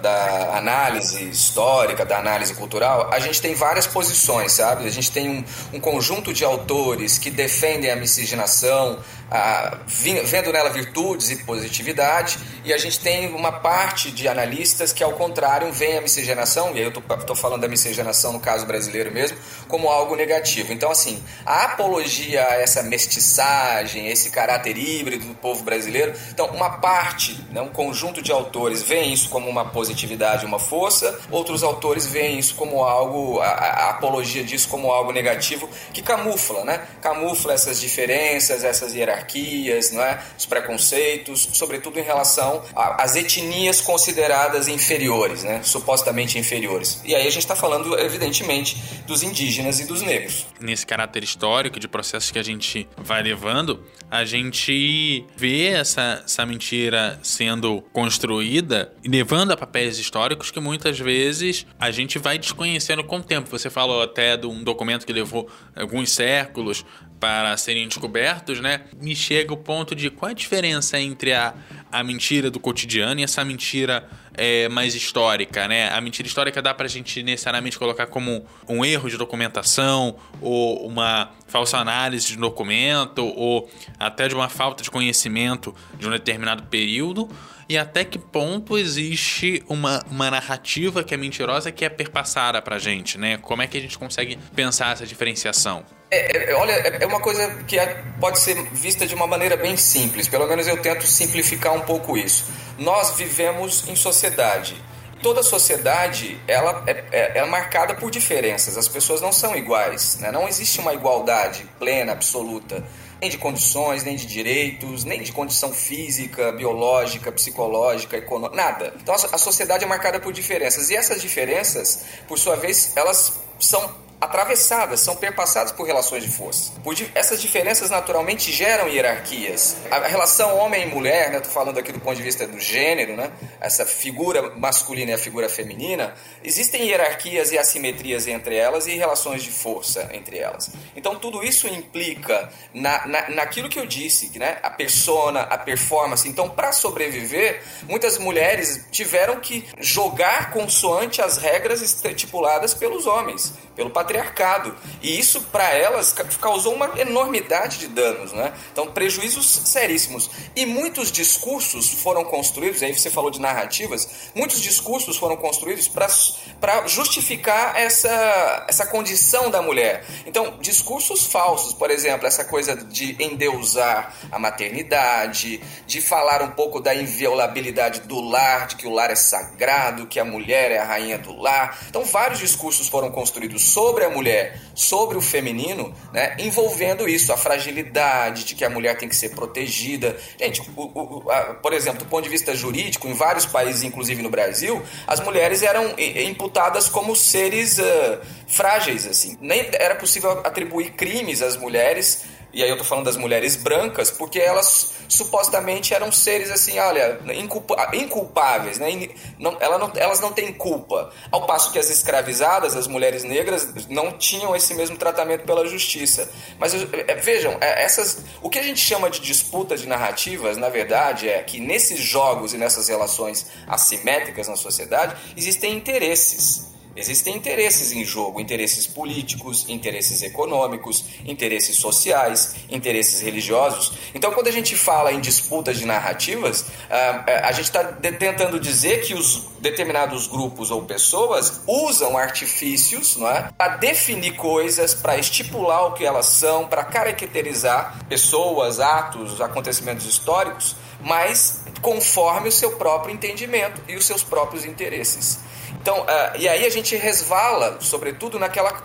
da 0.00 0.56
análise 0.56 1.28
histórica, 1.28 2.04
da 2.04 2.18
análise 2.18 2.54
cultural, 2.54 3.10
a 3.12 3.18
gente 3.18 3.42
tem 3.42 3.54
várias 3.54 3.88
posições, 3.88 4.52
sabe? 4.52 4.86
A 4.86 4.90
gente 4.90 5.10
tem 5.10 5.28
um, 5.28 5.44
um 5.72 5.80
conjunto 5.80 6.32
de 6.32 6.44
autores 6.44 7.18
que 7.18 7.28
defendem 7.28 7.90
a 7.90 7.96
miscigenação 7.96 9.00
a, 9.30 9.78
vendo 9.86 10.52
nela 10.52 10.70
virtudes 10.70 11.30
e 11.30 11.36
positividade, 11.44 12.38
e 12.64 12.72
a 12.72 12.78
gente 12.78 12.98
tem 12.98 13.32
uma 13.32 13.52
parte 13.52 14.10
de 14.10 14.26
analistas 14.26 14.92
que, 14.92 15.04
ao 15.04 15.12
contrário, 15.12 15.72
veem 15.72 15.98
a 15.98 16.00
miscigenação, 16.00 16.74
e 16.74 16.78
aí 16.78 16.84
eu 16.84 16.88
estou 16.90 17.36
falando 17.36 17.60
da 17.60 17.68
miscigenação 17.68 18.32
no 18.32 18.40
caso 18.40 18.66
brasileiro 18.66 19.12
mesmo, 19.12 19.38
como 19.68 19.88
algo 19.88 20.16
negativo. 20.16 20.72
Então, 20.72 20.90
assim, 20.90 21.22
a 21.46 21.66
apologia 21.66 22.44
a 22.44 22.54
essa 22.54 22.82
mestiçagem, 22.82 24.08
esse 24.08 24.30
caráter 24.30 24.76
híbrido 24.76 25.26
do 25.26 25.34
povo 25.34 25.62
brasileiro, 25.62 26.12
então, 26.30 26.46
uma 26.46 26.78
parte, 26.78 27.44
né, 27.50 27.60
um 27.60 27.68
conjunto 27.68 28.20
de 28.20 28.32
autores 28.32 28.82
veem 28.82 29.12
isso 29.12 29.28
como 29.28 29.48
uma 29.48 29.66
positividade, 29.66 30.44
uma 30.44 30.58
força, 30.58 31.20
outros 31.30 31.62
autores 31.62 32.06
veem 32.06 32.38
isso 32.38 32.54
como 32.56 32.82
algo, 32.82 33.38
a, 33.40 33.46
a 33.46 33.90
apologia 33.90 34.42
disso 34.42 34.68
como 34.68 34.90
algo 34.90 35.12
negativo, 35.12 35.68
que 35.92 36.02
camufla, 36.02 36.64
né? 36.64 36.82
Camufla 37.00 37.52
essas 37.52 37.80
diferenças, 37.80 38.64
essas 38.64 38.94
hierarquias 38.94 39.19
hierarquias, 39.20 39.92
não 39.92 40.02
é? 40.02 40.22
os 40.38 40.46
preconceitos, 40.46 41.48
sobretudo 41.52 41.98
em 41.98 42.02
relação 42.02 42.62
às 42.74 43.16
etnias 43.16 43.80
consideradas 43.80 44.68
inferiores, 44.68 45.44
né? 45.44 45.62
supostamente 45.62 46.38
inferiores. 46.38 47.00
E 47.04 47.14
aí 47.14 47.26
a 47.26 47.30
gente 47.30 47.42
está 47.42 47.56
falando, 47.56 47.98
evidentemente, 47.98 48.76
dos 49.06 49.22
indígenas 49.22 49.80
e 49.80 49.84
dos 49.86 50.02
negros. 50.02 50.46
Nesse 50.60 50.86
caráter 50.86 51.22
histórico 51.22 51.78
de 51.78 51.88
processos 51.88 52.30
que 52.30 52.38
a 52.38 52.42
gente 52.42 52.88
vai 52.96 53.22
levando, 53.22 53.84
a 54.10 54.24
gente 54.24 55.24
vê 55.36 55.68
essa, 55.68 56.22
essa 56.24 56.44
mentira 56.46 57.18
sendo 57.22 57.82
construída 57.92 58.92
e 59.02 59.08
levando 59.08 59.52
a 59.52 59.56
papéis 59.56 59.98
históricos 59.98 60.50
que 60.50 60.60
muitas 60.60 60.98
vezes 60.98 61.66
a 61.78 61.90
gente 61.90 62.18
vai 62.18 62.38
desconhecendo 62.38 63.04
com 63.04 63.18
o 63.18 63.22
tempo. 63.22 63.50
Você 63.50 63.70
falou 63.70 64.02
até 64.02 64.36
de 64.36 64.46
um 64.46 64.62
documento 64.62 65.06
que 65.06 65.12
levou 65.12 65.48
alguns 65.76 66.10
séculos 66.10 66.84
para 67.20 67.54
serem 67.58 67.86
descobertos, 67.86 68.60
né? 68.60 68.80
Me 69.00 69.14
chega 69.14 69.52
o 69.52 69.56
ponto 69.56 69.94
de 69.94 70.08
qual 70.10 70.30
a 70.30 70.34
diferença 70.34 70.98
entre 70.98 71.34
a, 71.34 71.52
a 71.92 72.02
mentira 72.02 72.50
do 72.50 72.58
cotidiano 72.58 73.20
e 73.20 73.22
essa 73.22 73.44
mentira 73.44 74.08
é, 74.34 74.68
mais 74.70 74.94
histórica, 74.94 75.68
né? 75.68 75.90
A 75.90 76.00
mentira 76.00 76.26
histórica 76.26 76.62
dá 76.62 76.72
para 76.72 76.86
a 76.86 76.88
gente 76.88 77.22
necessariamente 77.22 77.78
colocar 77.78 78.06
como 78.06 78.44
um 78.66 78.82
erro 78.82 79.10
de 79.10 79.18
documentação 79.18 80.16
ou 80.40 80.86
uma 80.86 81.30
falsa 81.46 81.76
análise 81.76 82.28
de 82.28 82.36
documento 82.36 83.22
ou 83.22 83.70
até 83.98 84.26
de 84.26 84.34
uma 84.34 84.48
falta 84.48 84.82
de 84.82 84.90
conhecimento 84.90 85.74
de 85.98 86.08
um 86.08 86.10
determinado 86.10 86.62
período 86.64 87.28
e 87.68 87.76
até 87.76 88.02
que 88.02 88.18
ponto 88.18 88.78
existe 88.78 89.62
uma, 89.68 90.02
uma 90.10 90.30
narrativa 90.30 91.04
que 91.04 91.12
é 91.12 91.16
mentirosa 91.18 91.70
que 91.70 91.84
é 91.84 91.88
perpassada 91.88 92.62
pra 92.62 92.78
gente, 92.78 93.18
né? 93.18 93.36
Como 93.36 93.60
é 93.60 93.66
que 93.66 93.76
a 93.76 93.80
gente 93.80 93.98
consegue 93.98 94.38
pensar 94.56 94.92
essa 94.92 95.06
diferenciação? 95.06 95.84
É, 96.10 96.50
é, 96.50 96.54
olha, 96.54 96.72
é, 96.72 97.04
é 97.04 97.06
uma 97.06 97.20
coisa 97.20 97.48
que 97.66 97.78
é, 97.78 98.02
pode 98.18 98.40
ser 98.40 98.60
vista 98.72 99.06
de 99.06 99.14
uma 99.14 99.26
maneira 99.26 99.56
bem 99.56 99.76
simples, 99.76 100.26
pelo 100.26 100.46
menos 100.46 100.66
eu 100.66 100.80
tento 100.82 101.06
simplificar 101.06 101.72
um 101.72 101.82
pouco 101.82 102.16
isso. 102.16 102.46
Nós 102.78 103.12
vivemos 103.12 103.88
em 103.88 103.94
sociedade 103.94 104.76
toda 105.22 105.42
sociedade 105.42 106.40
ela 106.46 106.82
é, 106.86 107.04
é, 107.12 107.38
é, 107.38 107.44
marcada 107.46 107.94
por 107.94 108.10
diferenças. 108.10 108.76
As 108.76 108.88
pessoas 108.88 109.20
não 109.20 109.32
são 109.32 109.56
iguais, 109.56 110.18
né? 110.18 110.30
não 110.30 110.48
existe 110.48 110.80
uma 110.80 110.94
igualdade 110.94 111.66
plena, 111.78 112.12
absoluta, 112.12 112.82
nem 113.20 113.30
de 113.30 113.38
condições, 113.38 114.02
nem 114.02 114.16
de 114.16 114.26
direitos, 114.26 115.04
nem 115.04 115.22
de 115.22 115.32
condição 115.32 115.72
física, 115.72 116.52
biológica, 116.52 117.30
psicológica, 117.30 118.16
econômica, 118.16 118.56
nada. 118.56 118.94
Então 119.00 119.14
a 119.14 119.38
sociedade 119.38 119.84
é 119.84 119.86
marcada 119.86 120.18
por 120.18 120.32
diferenças 120.32 120.90
e 120.90 120.96
essas 120.96 121.20
diferenças, 121.20 122.04
por 122.26 122.38
sua 122.38 122.56
vez, 122.56 122.96
elas 122.96 123.40
são 123.58 123.94
atravessadas, 124.20 125.00
são 125.00 125.16
perpassadas 125.16 125.72
por 125.72 125.86
relações 125.86 126.22
de 126.22 126.28
força. 126.28 126.72
Essas 127.14 127.40
diferenças 127.40 127.88
naturalmente 127.88 128.52
geram 128.52 128.86
hierarquias. 128.86 129.78
A 129.90 130.06
relação 130.06 130.58
homem 130.58 130.82
e 130.82 130.86
mulher, 130.86 131.30
né, 131.30 131.38
estou 131.38 131.52
falando 131.52 131.78
aqui 131.78 131.90
do 131.90 132.00
ponto 132.00 132.16
de 132.16 132.22
vista 132.22 132.46
do 132.46 132.60
gênero, 132.60 133.16
né, 133.16 133.32
essa 133.60 133.86
figura 133.86 134.50
masculina 134.56 135.12
e 135.12 135.14
a 135.14 135.18
figura 135.18 135.48
feminina, 135.48 136.14
existem 136.44 136.86
hierarquias 136.86 137.50
e 137.50 137.58
assimetrias 137.58 138.26
entre 138.26 138.56
elas 138.56 138.86
e 138.86 138.94
relações 138.94 139.42
de 139.42 139.50
força 139.50 140.10
entre 140.12 140.38
elas. 140.38 140.70
Então 140.94 141.16
tudo 141.16 141.42
isso 141.42 141.66
implica 141.66 142.50
na, 142.74 143.06
na, 143.06 143.30
naquilo 143.30 143.70
que 143.70 143.78
eu 143.78 143.86
disse, 143.86 144.38
né, 144.38 144.58
a 144.62 144.68
persona, 144.68 145.40
a 145.42 145.56
performance. 145.56 146.28
Então 146.28 146.50
para 146.50 146.72
sobreviver, 146.72 147.62
muitas 147.88 148.18
mulheres 148.18 148.86
tiveram 148.90 149.40
que 149.40 149.66
jogar 149.78 150.50
consoante 150.50 151.22
as 151.22 151.38
regras 151.38 151.80
estipuladas 151.80 152.74
pelos 152.74 153.06
homens, 153.06 153.54
pelo 153.74 153.88
patriarcado 153.88 154.09
patriarcado. 154.10 154.74
E 155.00 155.18
isso, 155.18 155.42
para 155.52 155.72
elas, 155.72 156.12
causou 156.40 156.74
uma 156.74 156.98
enormidade 156.98 157.78
de 157.78 157.86
danos, 157.86 158.32
né? 158.32 158.52
Então, 158.72 158.88
prejuízos 158.88 159.46
seríssimos. 159.64 160.28
E 160.56 160.66
muitos 160.66 161.12
discursos 161.12 161.90
foram 161.90 162.24
construídos, 162.24 162.82
aí 162.82 162.92
você 162.92 163.08
falou 163.08 163.30
de 163.30 163.40
narrativas, 163.40 164.30
muitos 164.34 164.60
discursos 164.60 165.16
foram 165.16 165.36
construídos 165.36 165.88
para 165.88 166.86
justificar 166.86 167.78
essa, 167.78 168.66
essa 168.68 168.86
condição 168.86 169.50
da 169.50 169.62
mulher. 169.62 170.04
Então, 170.26 170.58
discursos 170.60 171.26
falsos, 171.26 171.72
por 171.72 171.90
exemplo, 171.90 172.26
essa 172.26 172.44
coisa 172.44 172.74
de 172.74 173.16
endeusar 173.22 174.14
a 174.32 174.38
maternidade, 174.38 175.62
de 175.86 176.00
falar 176.00 176.42
um 176.42 176.50
pouco 176.50 176.80
da 176.80 176.94
inviolabilidade 176.94 178.00
do 178.00 178.20
lar, 178.20 178.66
de 178.66 178.76
que 178.76 178.86
o 178.86 178.90
lar 178.90 179.10
é 179.10 179.14
sagrado, 179.14 180.06
que 180.06 180.18
a 180.18 180.24
mulher 180.24 180.72
é 180.72 180.78
a 180.78 180.84
rainha 180.84 181.18
do 181.18 181.36
lar. 181.36 181.78
Então, 181.88 182.04
vários 182.04 182.40
discursos 182.40 182.88
foram 182.88 183.10
construídos 183.10 183.62
sobre 183.72 183.99
sobre 184.00 184.04
a 184.04 184.10
mulher, 184.10 184.58
sobre 184.74 185.18
o 185.18 185.20
feminino, 185.20 185.94
né, 186.12 186.34
envolvendo 186.38 187.08
isso, 187.08 187.32
a 187.32 187.36
fragilidade 187.36 188.44
de 188.44 188.54
que 188.54 188.64
a 188.64 188.70
mulher 188.70 188.96
tem 188.96 189.08
que 189.08 189.16
ser 189.16 189.30
protegida. 189.30 190.16
Gente, 190.38 190.62
o, 190.74 190.82
o, 190.82 191.30
a, 191.30 191.54
por 191.54 191.72
exemplo, 191.72 191.98
do 191.98 192.06
ponto 192.06 192.22
de 192.22 192.30
vista 192.30 192.54
jurídico, 192.54 193.06
em 193.06 193.12
vários 193.12 193.44
países, 193.44 193.82
inclusive 193.82 194.22
no 194.22 194.30
Brasil, 194.30 194.82
as 195.06 195.20
mulheres 195.20 195.62
eram 195.62 195.94
imputadas 195.98 196.88
como 196.88 197.14
seres 197.14 197.78
uh, 197.78 198.20
frágeis, 198.46 199.06
assim. 199.06 199.36
Nem 199.40 199.68
era 199.72 199.94
possível 199.94 200.40
atribuir 200.44 200.92
crimes 200.92 201.42
às 201.42 201.56
mulheres 201.56 202.24
e 202.52 202.62
aí 202.62 202.70
eu 202.70 202.76
tô 202.76 202.84
falando 202.84 203.04
das 203.04 203.16
mulheres 203.16 203.56
brancas, 203.56 204.10
porque 204.10 204.38
elas 204.38 204.92
supostamente 205.08 205.94
eram 205.94 206.10
seres 206.10 206.50
assim, 206.50 206.78
olha, 206.78 207.20
inculpa, 207.34 207.90
inculpáveis, 207.94 208.78
né? 208.78 209.08
Não, 209.38 209.56
ela 209.60 209.78
não, 209.78 209.92
elas 209.94 210.20
não 210.20 210.32
têm 210.32 210.52
culpa. 210.52 211.12
Ao 211.30 211.46
passo 211.46 211.72
que 211.72 211.78
as 211.78 211.88
escravizadas, 211.90 212.76
as 212.76 212.86
mulheres 212.86 213.24
negras, 213.24 213.86
não 213.88 214.12
tinham 214.12 214.54
esse 214.54 214.74
mesmo 214.74 214.96
tratamento 214.96 215.44
pela 215.44 215.66
justiça. 215.66 216.30
Mas 216.58 216.74
é, 216.74 217.14
vejam, 217.16 217.56
é, 217.60 217.84
essas, 217.84 218.24
o 218.42 218.48
que 218.48 218.58
a 218.58 218.62
gente 218.62 218.80
chama 218.80 219.10
de 219.10 219.20
disputa 219.20 219.76
de 219.76 219.86
narrativas, 219.86 220.56
na 220.56 220.68
verdade, 220.68 221.28
é 221.28 221.42
que 221.42 221.60
nesses 221.60 222.00
jogos 222.00 222.52
e 222.54 222.58
nessas 222.58 222.88
relações 222.88 223.46
assimétricas 223.66 224.48
na 224.48 224.56
sociedade 224.56 225.16
existem 225.36 225.74
interesses. 225.74 226.69
Existem 227.00 227.34
interesses 227.34 227.92
em 227.92 228.04
jogo, 228.04 228.38
interesses 228.38 228.86
políticos, 228.86 229.64
interesses 229.70 230.20
econômicos, 230.22 231.06
interesses 231.24 231.76
sociais, 231.76 232.56
interesses 232.68 233.22
religiosos. 233.22 233.94
Então, 234.14 234.30
quando 234.32 234.48
a 234.48 234.52
gente 234.52 234.76
fala 234.76 235.10
em 235.10 235.18
disputas 235.18 235.78
de 235.78 235.86
narrativas, 235.86 236.66
ah, 236.90 237.24
a 237.44 237.52
gente 237.52 237.64
está 237.64 237.84
tentando 237.84 238.60
dizer 238.60 239.00
que 239.00 239.14
os 239.14 239.48
determinados 239.60 240.26
grupos 240.26 240.70
ou 240.70 240.82
pessoas 240.82 241.62
usam 241.66 242.18
artifícios 242.18 243.16
é, 243.16 243.50
para 243.56 243.76
definir 243.76 244.36
coisas, 244.36 244.92
para 244.92 245.16
estipular 245.16 245.86
o 245.86 245.92
que 245.92 246.04
elas 246.04 246.26
são, 246.26 246.66
para 246.66 246.84
caracterizar 246.84 248.04
pessoas, 248.10 248.78
atos, 248.78 249.40
acontecimentos 249.40 250.04
históricos, 250.04 250.76
mas 251.00 251.64
conforme 251.80 252.50
o 252.50 252.52
seu 252.52 252.72
próprio 252.72 253.14
entendimento 253.14 253.80
e 253.88 253.96
os 253.96 254.04
seus 254.04 254.22
próprios 254.22 254.66
interesses. 254.66 255.38
Então, 255.80 256.02
uh, 256.02 256.36
e 256.38 256.48
aí 256.48 256.66
a 256.66 256.70
gente 256.70 256.94
resvala, 256.96 257.78
sobretudo, 257.80 258.38
naquela 258.38 258.82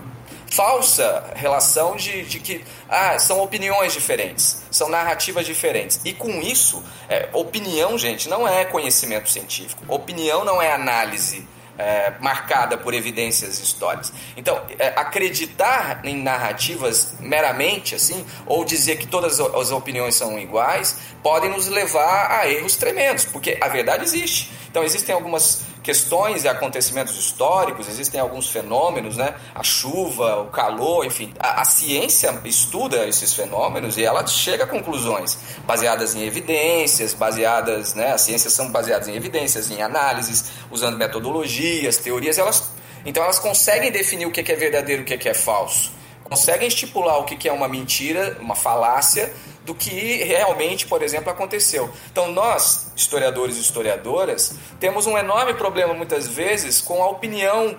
falsa 0.49 1.33
relação 1.35 1.95
de, 1.97 2.23
de 2.23 2.39
que 2.39 2.63
ah, 2.87 3.19
são 3.19 3.41
opiniões 3.41 3.91
diferentes, 3.93 4.63
são 4.71 4.87
narrativas 4.87 5.45
diferentes. 5.45 5.99
E 6.05 6.13
com 6.13 6.29
isso, 6.41 6.81
é, 7.09 7.27
opinião, 7.33 7.97
gente, 7.97 8.29
não 8.29 8.47
é 8.47 8.63
conhecimento 8.63 9.29
científico. 9.29 9.83
Opinião 9.87 10.45
não 10.45 10.61
é 10.61 10.71
análise 10.71 11.45
é, 11.77 12.13
marcada 12.21 12.77
por 12.77 12.93
evidências 12.93 13.59
históricas. 13.59 14.13
Então, 14.37 14.61
é, 14.79 14.87
acreditar 14.95 15.99
em 16.05 16.21
narrativas 16.21 17.15
meramente 17.19 17.95
assim, 17.95 18.25
ou 18.45 18.63
dizer 18.63 18.97
que 18.97 19.07
todas 19.07 19.39
as 19.39 19.71
opiniões 19.71 20.15
são 20.15 20.39
iguais, 20.39 20.97
podem 21.21 21.49
nos 21.49 21.67
levar 21.67 22.31
a 22.31 22.49
erros 22.49 22.75
tremendos, 22.75 23.25
porque 23.25 23.57
a 23.59 23.67
verdade 23.67 24.03
existe. 24.03 24.51
Então, 24.69 24.83
existem 24.83 25.13
algumas 25.13 25.63
questões 25.85 26.43
e 26.43 26.47
acontecimentos 26.47 27.15
históricos, 27.15 27.87
existem 27.87 28.19
alguns 28.19 28.49
fenômenos, 28.49 29.17
né? 29.17 29.35
A 29.53 29.61
chuva, 29.61 30.41
o 30.41 30.47
calor, 30.47 31.05
enfim. 31.05 31.31
A, 31.37 31.61
a, 31.61 31.63
ciência 31.63 32.41
estuda 32.43 33.07
esses 33.07 33.35
fenômenos 33.35 33.95
e 33.95 34.03
ela 34.03 34.25
chega 34.25 34.63
a 34.63 34.67
conclusões 34.67 35.37
baseadas 35.63 36.15
em 36.15 36.23
evidências, 36.23 37.13
baseadas, 37.13 37.93
né? 37.93 38.13
As 38.13 38.21
ciências 38.21 38.51
são 38.51 38.71
baseadas 38.71 39.07
em 39.07 39.15
evidências, 39.15 39.69
em 39.69 39.79
análises, 39.83 40.45
usando 40.71 40.97
metodologias, 40.97 41.97
teorias. 41.97 42.39
Elas, 42.39 42.71
então 43.05 43.23
elas 43.23 43.37
conseguem 43.37 43.91
definir 43.91 44.25
o 44.25 44.31
que 44.31 44.51
é 44.51 44.55
verdadeiro 44.55 45.03
e 45.03 45.05
o 45.05 45.19
que 45.19 45.29
é 45.29 45.35
falso. 45.35 45.91
Conseguem 46.23 46.67
estipular 46.67 47.19
o 47.19 47.25
que 47.25 47.47
é 47.47 47.53
uma 47.53 47.67
mentira, 47.67 48.39
uma 48.41 48.55
falácia 48.55 49.31
do 49.65 49.73
que 49.73 50.23
realmente, 50.23 50.85
por 50.85 51.01
exemplo, 51.01 51.29
aconteceu. 51.29 51.89
Então, 52.11 52.31
nós, 52.31 52.91
historiadores 52.95 53.57
e 53.57 53.61
historiadoras, 53.61 54.55
temos 54.79 55.07
um 55.07 55.17
enorme 55.17 55.55
problema 55.55 55.93
muitas 55.93 56.27
vezes 56.27 56.79
com 56.79 57.01
a 57.01 57.09
opinião 57.09 57.75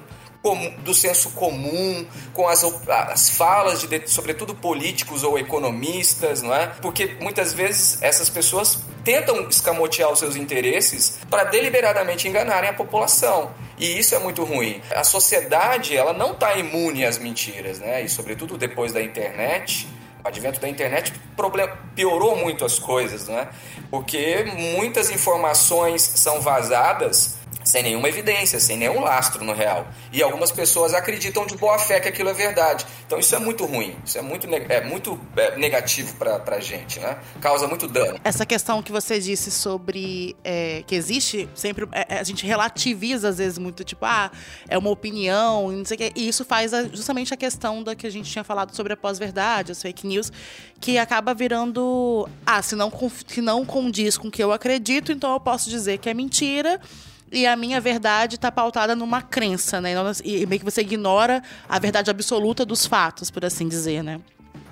do 0.80 0.94
senso 0.94 1.30
comum, 1.30 2.06
com 2.32 2.46
as, 2.46 2.62
as 2.88 3.30
falas 3.30 3.80
de, 3.80 4.06
sobretudo 4.06 4.54
políticos 4.54 5.24
ou 5.24 5.36
economistas, 5.38 6.40
não 6.42 6.54
é? 6.54 6.68
Porque 6.80 7.16
muitas 7.20 7.52
vezes 7.52 8.00
essas 8.00 8.28
pessoas 8.28 8.78
tentam 9.04 9.48
escamotear 9.48 10.12
os 10.12 10.20
seus 10.20 10.36
interesses 10.36 11.18
para 11.28 11.44
deliberadamente 11.44 12.28
enganarem 12.28 12.70
a 12.70 12.72
população. 12.72 13.50
E 13.78 13.98
isso 13.98 14.14
é 14.14 14.18
muito 14.18 14.44
ruim. 14.44 14.80
A 14.94 15.04
sociedade, 15.04 15.96
ela 15.96 16.12
não 16.12 16.32
está 16.32 16.54
imune 16.56 17.04
às 17.04 17.18
mentiras, 17.18 17.78
né? 17.78 18.02
E 18.02 18.08
sobretudo 18.08 18.56
depois 18.56 18.92
da 18.92 19.02
internet, 19.02 19.88
advento 20.26 20.60
da 20.60 20.68
internet 20.68 21.12
piorou 21.94 22.36
muito 22.36 22.64
as 22.64 22.78
coisas, 22.78 23.28
né? 23.28 23.48
Porque 23.90 24.44
muitas 24.76 25.10
informações 25.10 26.02
são 26.02 26.40
vazadas 26.40 27.36
sem 27.66 27.82
nenhuma 27.82 28.08
evidência, 28.08 28.60
sem 28.60 28.76
nenhum 28.76 29.00
lastro 29.00 29.44
no 29.44 29.52
real. 29.52 29.88
E 30.12 30.22
algumas 30.22 30.52
pessoas 30.52 30.94
acreditam 30.94 31.44
de 31.44 31.56
boa 31.56 31.78
fé 31.78 31.98
que 31.98 32.08
aquilo 32.08 32.30
é 32.30 32.32
verdade. 32.32 32.86
Então 33.04 33.18
isso 33.18 33.34
é 33.34 33.38
muito 33.40 33.66
ruim, 33.66 33.96
isso 34.04 34.16
é 34.16 34.22
muito, 34.22 34.46
é 34.46 34.84
muito 34.84 35.20
é, 35.36 35.56
negativo 35.56 36.14
para 36.14 36.56
a 36.56 36.60
gente, 36.60 37.00
né? 37.00 37.18
Causa 37.40 37.66
muito 37.66 37.88
dano. 37.88 38.20
Essa 38.22 38.46
questão 38.46 38.80
que 38.80 38.92
você 38.92 39.18
disse 39.18 39.50
sobre 39.50 40.36
é, 40.44 40.84
que 40.86 40.94
existe 40.94 41.48
sempre, 41.56 41.88
é, 41.90 42.14
é, 42.14 42.18
a 42.20 42.22
gente 42.22 42.46
relativiza 42.46 43.30
às 43.30 43.38
vezes 43.38 43.58
muito, 43.58 43.82
tipo, 43.82 44.04
ah, 44.04 44.30
é 44.68 44.78
uma 44.78 44.90
opinião, 44.90 45.72
não 45.72 45.84
sei 45.84 45.96
o 45.96 45.98
quê. 45.98 46.12
E 46.14 46.28
isso 46.28 46.44
faz 46.44 46.72
a, 46.72 46.84
justamente 46.84 47.34
a 47.34 47.36
questão 47.36 47.82
da 47.82 47.96
que 47.96 48.06
a 48.06 48.10
gente 48.10 48.30
tinha 48.30 48.44
falado 48.44 48.76
sobre 48.76 48.92
a 48.92 48.96
pós-verdade, 48.96 49.72
as 49.72 49.82
fake 49.82 50.06
news, 50.06 50.30
que 50.80 50.98
acaba 50.98 51.34
virando, 51.34 52.28
ah, 52.46 52.62
se 52.62 52.76
não, 52.76 52.92
se 53.26 53.40
não 53.40 53.66
condiz 53.66 54.16
com 54.16 54.28
o 54.28 54.30
que 54.30 54.42
eu 54.42 54.52
acredito, 54.52 55.10
então 55.10 55.32
eu 55.32 55.40
posso 55.40 55.68
dizer 55.68 55.98
que 55.98 56.08
é 56.08 56.14
mentira 56.14 56.80
e 57.30 57.46
a 57.46 57.56
minha 57.56 57.80
verdade 57.80 58.36
está 58.36 58.50
pautada 58.50 58.94
numa 58.94 59.22
crença, 59.22 59.80
né? 59.80 59.94
E 60.24 60.46
meio 60.46 60.58
que 60.58 60.64
você 60.64 60.80
ignora 60.80 61.42
a 61.68 61.78
verdade 61.78 62.10
absoluta 62.10 62.64
dos 62.64 62.86
fatos, 62.86 63.30
por 63.30 63.44
assim 63.44 63.68
dizer, 63.68 64.02
né? 64.02 64.20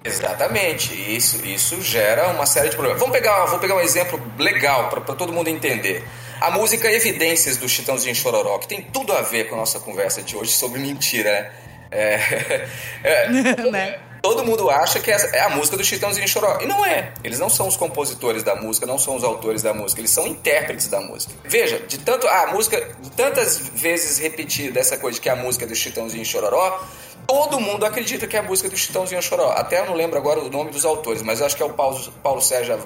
Exatamente, 0.05 0.93
isso, 0.95 1.45
isso 1.47 1.81
gera 1.81 2.29
uma 2.29 2.45
série 2.45 2.69
de 2.69 2.75
problemas. 2.75 3.01
Vamos 3.01 3.17
pegar, 3.17 3.47
vou 3.47 3.59
pegar 3.59 3.75
um 3.75 3.81
exemplo 3.81 4.21
legal 4.39 4.91
para 4.91 5.01
todo 5.15 5.33
mundo 5.33 5.49
entender. 5.49 6.05
A 6.41 6.51
música 6.51 6.93
Evidências 6.93 7.57
do 7.57 7.67
Chitãozinho 7.67 8.15
Chororó, 8.15 8.59
que 8.59 8.69
tem 8.69 8.83
tudo 8.83 9.15
a 9.15 9.23
ver 9.23 9.49
com 9.49 9.55
a 9.55 9.59
nossa 9.59 9.81
conversa 9.81 10.23
de 10.23 10.37
hoje 10.37 10.53
sobre 10.53 10.79
mentira, 10.79 11.31
né? 11.31 11.51
É, 11.91 12.69
é, 13.03 13.29
né? 13.71 13.99
Todo 14.25 14.43
mundo 14.43 14.71
acha 14.71 15.01
que 15.01 15.11
é 15.11 15.41
a 15.43 15.51
música 15.51 15.77
do 15.77 15.85
Chitãozinho 15.85 16.27
Choró. 16.27 16.59
E 16.63 16.65
não 16.65 16.83
é. 16.83 17.13
Eles 17.23 17.39
não 17.39 17.51
são 17.51 17.69
os 17.69 17.77
compositores 17.77 18.43
da 18.43 18.57
música, 18.57 18.87
não 18.87 18.99
são 18.99 19.17
os 19.17 19.23
autores 19.23 19.61
da 19.61 19.75
música, 19.75 20.01
eles 20.01 20.13
são 20.13 20.27
intérpretes 20.27 20.89
da 20.89 20.99
música. 20.99 21.35
Veja, 21.45 21.79
de 21.81 21.99
tanto 21.99 22.27
a 22.27 22.47
música, 22.47 22.89
de 23.03 23.11
tantas 23.11 23.59
vezes 23.59 24.17
repetida 24.17 24.81
essa 24.81 24.97
coisa 24.97 25.17
de 25.17 25.21
que 25.21 25.29
a 25.29 25.37
música 25.37 25.67
é 25.67 25.69
do 25.69 25.75
Chitãozinho 25.75 26.25
Chororó, 26.25 26.83
todo 27.27 27.61
mundo 27.61 27.85
acredita 27.85 28.27
que 28.27 28.35
é 28.35 28.41
a 28.41 28.43
música 28.43 28.67
do 28.71 28.79
Chitãozinho 28.79 29.21
Choró. 29.21 29.51
Até 29.51 29.81
eu 29.81 29.85
não 29.85 29.95
lembro 29.95 30.17
agora 30.17 30.41
o 30.41 30.49
nome 30.49 30.71
dos 30.71 30.87
autores, 30.87 31.21
mas 31.21 31.41
eu 31.41 31.47
acho 31.47 31.55
que 31.55 31.63
é 31.63 31.67
o 31.67 31.75
Paulo, 31.75 32.01
Paulo 32.23 32.41
Sérgio 32.41 32.79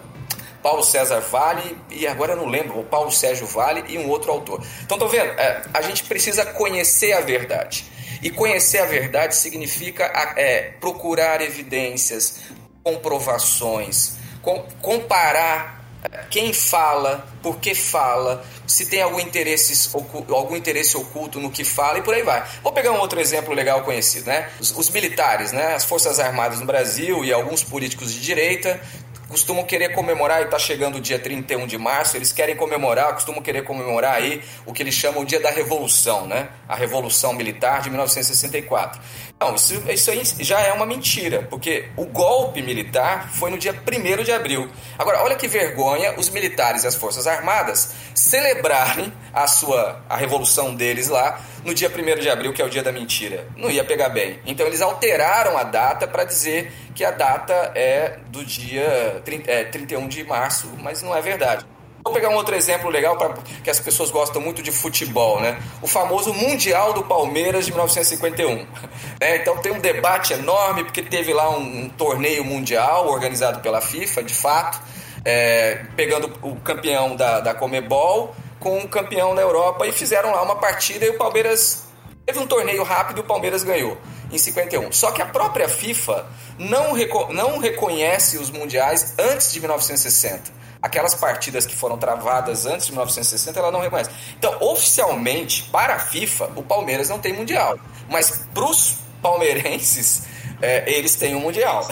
Paulo 0.60 0.82
César 0.82 1.20
Vale 1.20 1.78
e 1.88 2.04
agora 2.04 2.32
eu 2.32 2.36
não 2.36 2.46
lembro, 2.46 2.80
o 2.80 2.84
Paulo 2.84 3.12
Sérgio 3.12 3.46
Vale 3.46 3.84
e 3.88 3.96
um 3.96 4.08
outro 4.08 4.32
autor. 4.32 4.60
Então, 4.82 4.98
tô 4.98 5.06
vendo? 5.06 5.30
É, 5.38 5.62
a 5.72 5.82
gente 5.82 6.02
precisa 6.02 6.44
conhecer 6.44 7.12
a 7.12 7.20
verdade. 7.20 7.84
E 8.22 8.30
conhecer 8.30 8.78
a 8.78 8.86
verdade 8.86 9.36
significa 9.36 10.04
é, 10.36 10.72
procurar 10.80 11.40
evidências, 11.40 12.40
comprovações, 12.82 14.16
com, 14.42 14.64
comparar 14.80 15.84
é, 16.10 16.24
quem 16.30 16.52
fala, 16.52 17.26
por 17.42 17.58
que 17.58 17.74
fala, 17.74 18.44
se 18.66 18.86
tem 18.86 19.02
algum 19.02 19.18
interesse, 19.18 19.90
algum 20.28 20.56
interesse 20.56 20.96
oculto 20.96 21.40
no 21.40 21.50
que 21.50 21.64
fala 21.64 21.98
e 21.98 22.02
por 22.02 22.14
aí 22.14 22.22
vai. 22.22 22.46
Vou 22.62 22.72
pegar 22.72 22.92
um 22.92 22.98
outro 22.98 23.20
exemplo 23.20 23.54
legal 23.54 23.82
conhecido, 23.82 24.26
né? 24.26 24.48
Os, 24.60 24.70
os 24.70 24.90
militares, 24.90 25.52
né? 25.52 25.74
As 25.74 25.84
Forças 25.84 26.20
Armadas 26.20 26.60
no 26.60 26.66
Brasil 26.66 27.24
e 27.24 27.32
alguns 27.32 27.64
políticos 27.64 28.12
de 28.12 28.20
direita 28.20 28.80
costumam 29.28 29.64
querer 29.64 29.90
comemorar, 29.90 30.40
e 30.40 30.44
está 30.44 30.58
chegando 30.58 30.96
o 30.96 31.00
dia 31.00 31.18
31 31.18 31.66
de 31.66 31.76
março, 31.78 32.16
eles 32.16 32.32
querem 32.32 32.56
comemorar, 32.56 33.12
costumam 33.12 33.42
querer 33.42 33.62
comemorar 33.62 34.14
aí 34.14 34.42
o 34.64 34.72
que 34.72 34.82
eles 34.82 34.94
chamam 34.94 35.22
o 35.22 35.24
dia 35.24 35.38
da 35.38 35.50
Revolução, 35.50 36.26
né? 36.26 36.48
A 36.66 36.74
Revolução 36.74 37.32
Militar 37.32 37.82
de 37.82 37.90
1964. 37.90 39.00
Não, 39.40 39.54
isso, 39.54 39.74
isso 39.88 40.10
aí 40.10 40.24
já 40.40 40.60
é 40.60 40.72
uma 40.72 40.84
mentira, 40.84 41.46
porque 41.48 41.88
o 41.96 42.04
golpe 42.06 42.60
militar 42.60 43.30
foi 43.32 43.50
no 43.50 43.56
dia 43.56 43.72
1 43.72 44.24
de 44.24 44.32
abril. 44.32 44.68
Agora, 44.98 45.22
olha 45.22 45.36
que 45.36 45.46
vergonha 45.46 46.18
os 46.18 46.28
militares 46.28 46.82
e 46.82 46.88
as 46.88 46.96
Forças 46.96 47.24
Armadas 47.24 47.94
celebrarem 48.16 49.12
a 49.32 49.46
sua 49.46 50.02
a 50.08 50.16
revolução 50.16 50.74
deles 50.74 51.06
lá 51.08 51.40
no 51.64 51.72
dia 51.72 51.88
1 51.88 52.20
de 52.20 52.28
abril, 52.28 52.52
que 52.52 52.60
é 52.60 52.64
o 52.64 52.68
dia 52.68 52.82
da 52.82 52.90
mentira. 52.90 53.46
Não 53.56 53.70
ia 53.70 53.84
pegar 53.84 54.08
bem. 54.08 54.40
Então 54.44 54.66
eles 54.66 54.82
alteraram 54.82 55.56
a 55.56 55.62
data 55.62 56.08
para 56.08 56.24
dizer 56.24 56.72
que 56.92 57.04
a 57.04 57.12
data 57.12 57.70
é 57.76 58.18
do 58.30 58.44
dia 58.44 59.22
30, 59.24 59.48
é, 59.48 59.64
31 59.64 60.08
de 60.08 60.24
março, 60.24 60.68
mas 60.80 61.00
não 61.00 61.14
é 61.14 61.22
verdade. 61.22 61.64
Vou 62.08 62.14
pegar 62.14 62.30
um 62.30 62.36
outro 62.36 62.54
exemplo 62.54 62.88
legal 62.88 63.18
para 63.18 63.34
que 63.62 63.68
as 63.68 63.78
pessoas 63.78 64.10
gostam 64.10 64.40
muito 64.40 64.62
de 64.62 64.72
futebol, 64.72 65.42
né? 65.42 65.60
O 65.82 65.86
famoso 65.86 66.32
Mundial 66.32 66.94
do 66.94 67.02
Palmeiras 67.02 67.66
de 67.66 67.70
1951. 67.70 68.66
É, 69.20 69.36
então 69.38 69.58
tem 69.58 69.72
um 69.72 69.80
debate 69.80 70.32
enorme 70.32 70.84
porque 70.84 71.02
teve 71.02 71.34
lá 71.34 71.50
um, 71.50 71.86
um 71.86 71.88
torneio 71.88 72.44
mundial 72.44 73.08
organizado 73.08 73.58
pela 73.58 73.80
FIFA, 73.80 74.22
de 74.22 74.32
fato, 74.32 74.80
é, 75.24 75.84
pegando 75.96 76.32
o 76.40 76.54
campeão 76.60 77.16
da, 77.16 77.40
da 77.40 77.52
Comebol 77.52 78.32
com 78.60 78.78
o 78.78 78.86
campeão 78.86 79.34
da 79.34 79.42
Europa 79.42 79.88
e 79.88 79.92
fizeram 79.92 80.30
lá 80.30 80.40
uma 80.40 80.54
partida 80.54 81.04
e 81.04 81.10
o 81.10 81.18
Palmeiras 81.18 81.88
teve 82.24 82.38
um 82.38 82.46
torneio 82.46 82.84
rápido 82.84 83.18
e 83.18 83.20
o 83.22 83.24
Palmeiras 83.24 83.64
ganhou 83.64 83.98
em 84.30 84.38
51. 84.38 84.92
Só 84.92 85.10
que 85.10 85.20
a 85.20 85.26
própria 85.26 85.68
FIFA 85.68 86.24
não, 86.56 86.92
reco 86.92 87.32
não 87.32 87.58
reconhece 87.58 88.38
os 88.38 88.50
mundiais 88.50 89.14
antes 89.18 89.52
de 89.52 89.58
1960. 89.58 90.58
Aquelas 90.80 91.14
partidas 91.14 91.66
que 91.66 91.74
foram 91.74 91.98
travadas 91.98 92.66
antes 92.66 92.86
de 92.86 92.92
1960, 92.92 93.58
ela 93.58 93.70
não 93.70 93.80
reconhece. 93.80 94.10
Então, 94.38 94.56
oficialmente, 94.60 95.64
para 95.72 95.96
a 95.96 95.98
FIFA, 95.98 96.52
o 96.56 96.62
Palmeiras 96.62 97.08
não 97.08 97.18
tem 97.18 97.32
mundial. 97.32 97.78
Mas 98.08 98.46
para 98.54 98.64
os 98.64 98.98
palmeirenses, 99.20 100.22
é, 100.60 100.92
eles 100.92 101.14
têm 101.14 101.34
um 101.34 101.40
Mundial. 101.40 101.88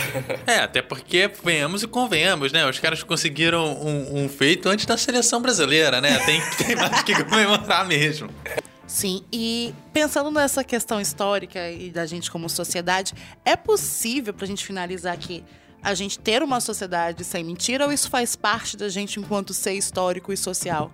É, 0.47 0.59
até 0.59 0.83
porque, 0.83 1.31
venhamos 1.43 1.83
e 1.83 1.87
convenhamos, 1.87 2.53
né? 2.53 2.69
Os 2.69 2.79
caras 2.79 3.03
conseguiram 3.03 3.65
um, 3.65 4.25
um 4.25 4.29
feito 4.29 4.69
antes 4.69 4.85
da 4.87 4.97
seleção 4.97 5.41
brasileira, 5.41 6.01
né? 6.01 6.19
Tem, 6.25 6.41
tem 6.67 6.77
mais 6.77 7.03
que 7.03 7.25
comemorar 7.25 7.87
mesmo. 7.87 8.29
Sim, 8.87 9.25
e 9.33 9.75
pensando 9.93 10.31
nessa 10.31 10.63
questão 10.63 11.01
histórica 11.01 11.71
e 11.71 11.91
da 11.91 12.07
gente 12.07 12.31
como 12.31 12.49
sociedade, 12.49 13.15
é 13.45 13.57
possível, 13.57 14.33
para 14.33 14.45
a 14.45 14.49
gente 14.49 14.65
finalizar 14.65 15.13
aqui, 15.13 15.45
a 15.83 15.95
gente 15.95 16.19
ter 16.19 16.43
uma 16.43 16.61
sociedade 16.61 17.25
sem 17.25 17.45
mentira 17.45 17.87
ou 17.87 17.93
isso 17.93 18.11
faz 18.11 18.35
parte 18.35 18.77
da 18.77 18.89
gente 18.89 19.21
enquanto 19.21 19.55
ser 19.55 19.73
histórico 19.75 20.33
e 20.33 20.37
social? 20.37 20.91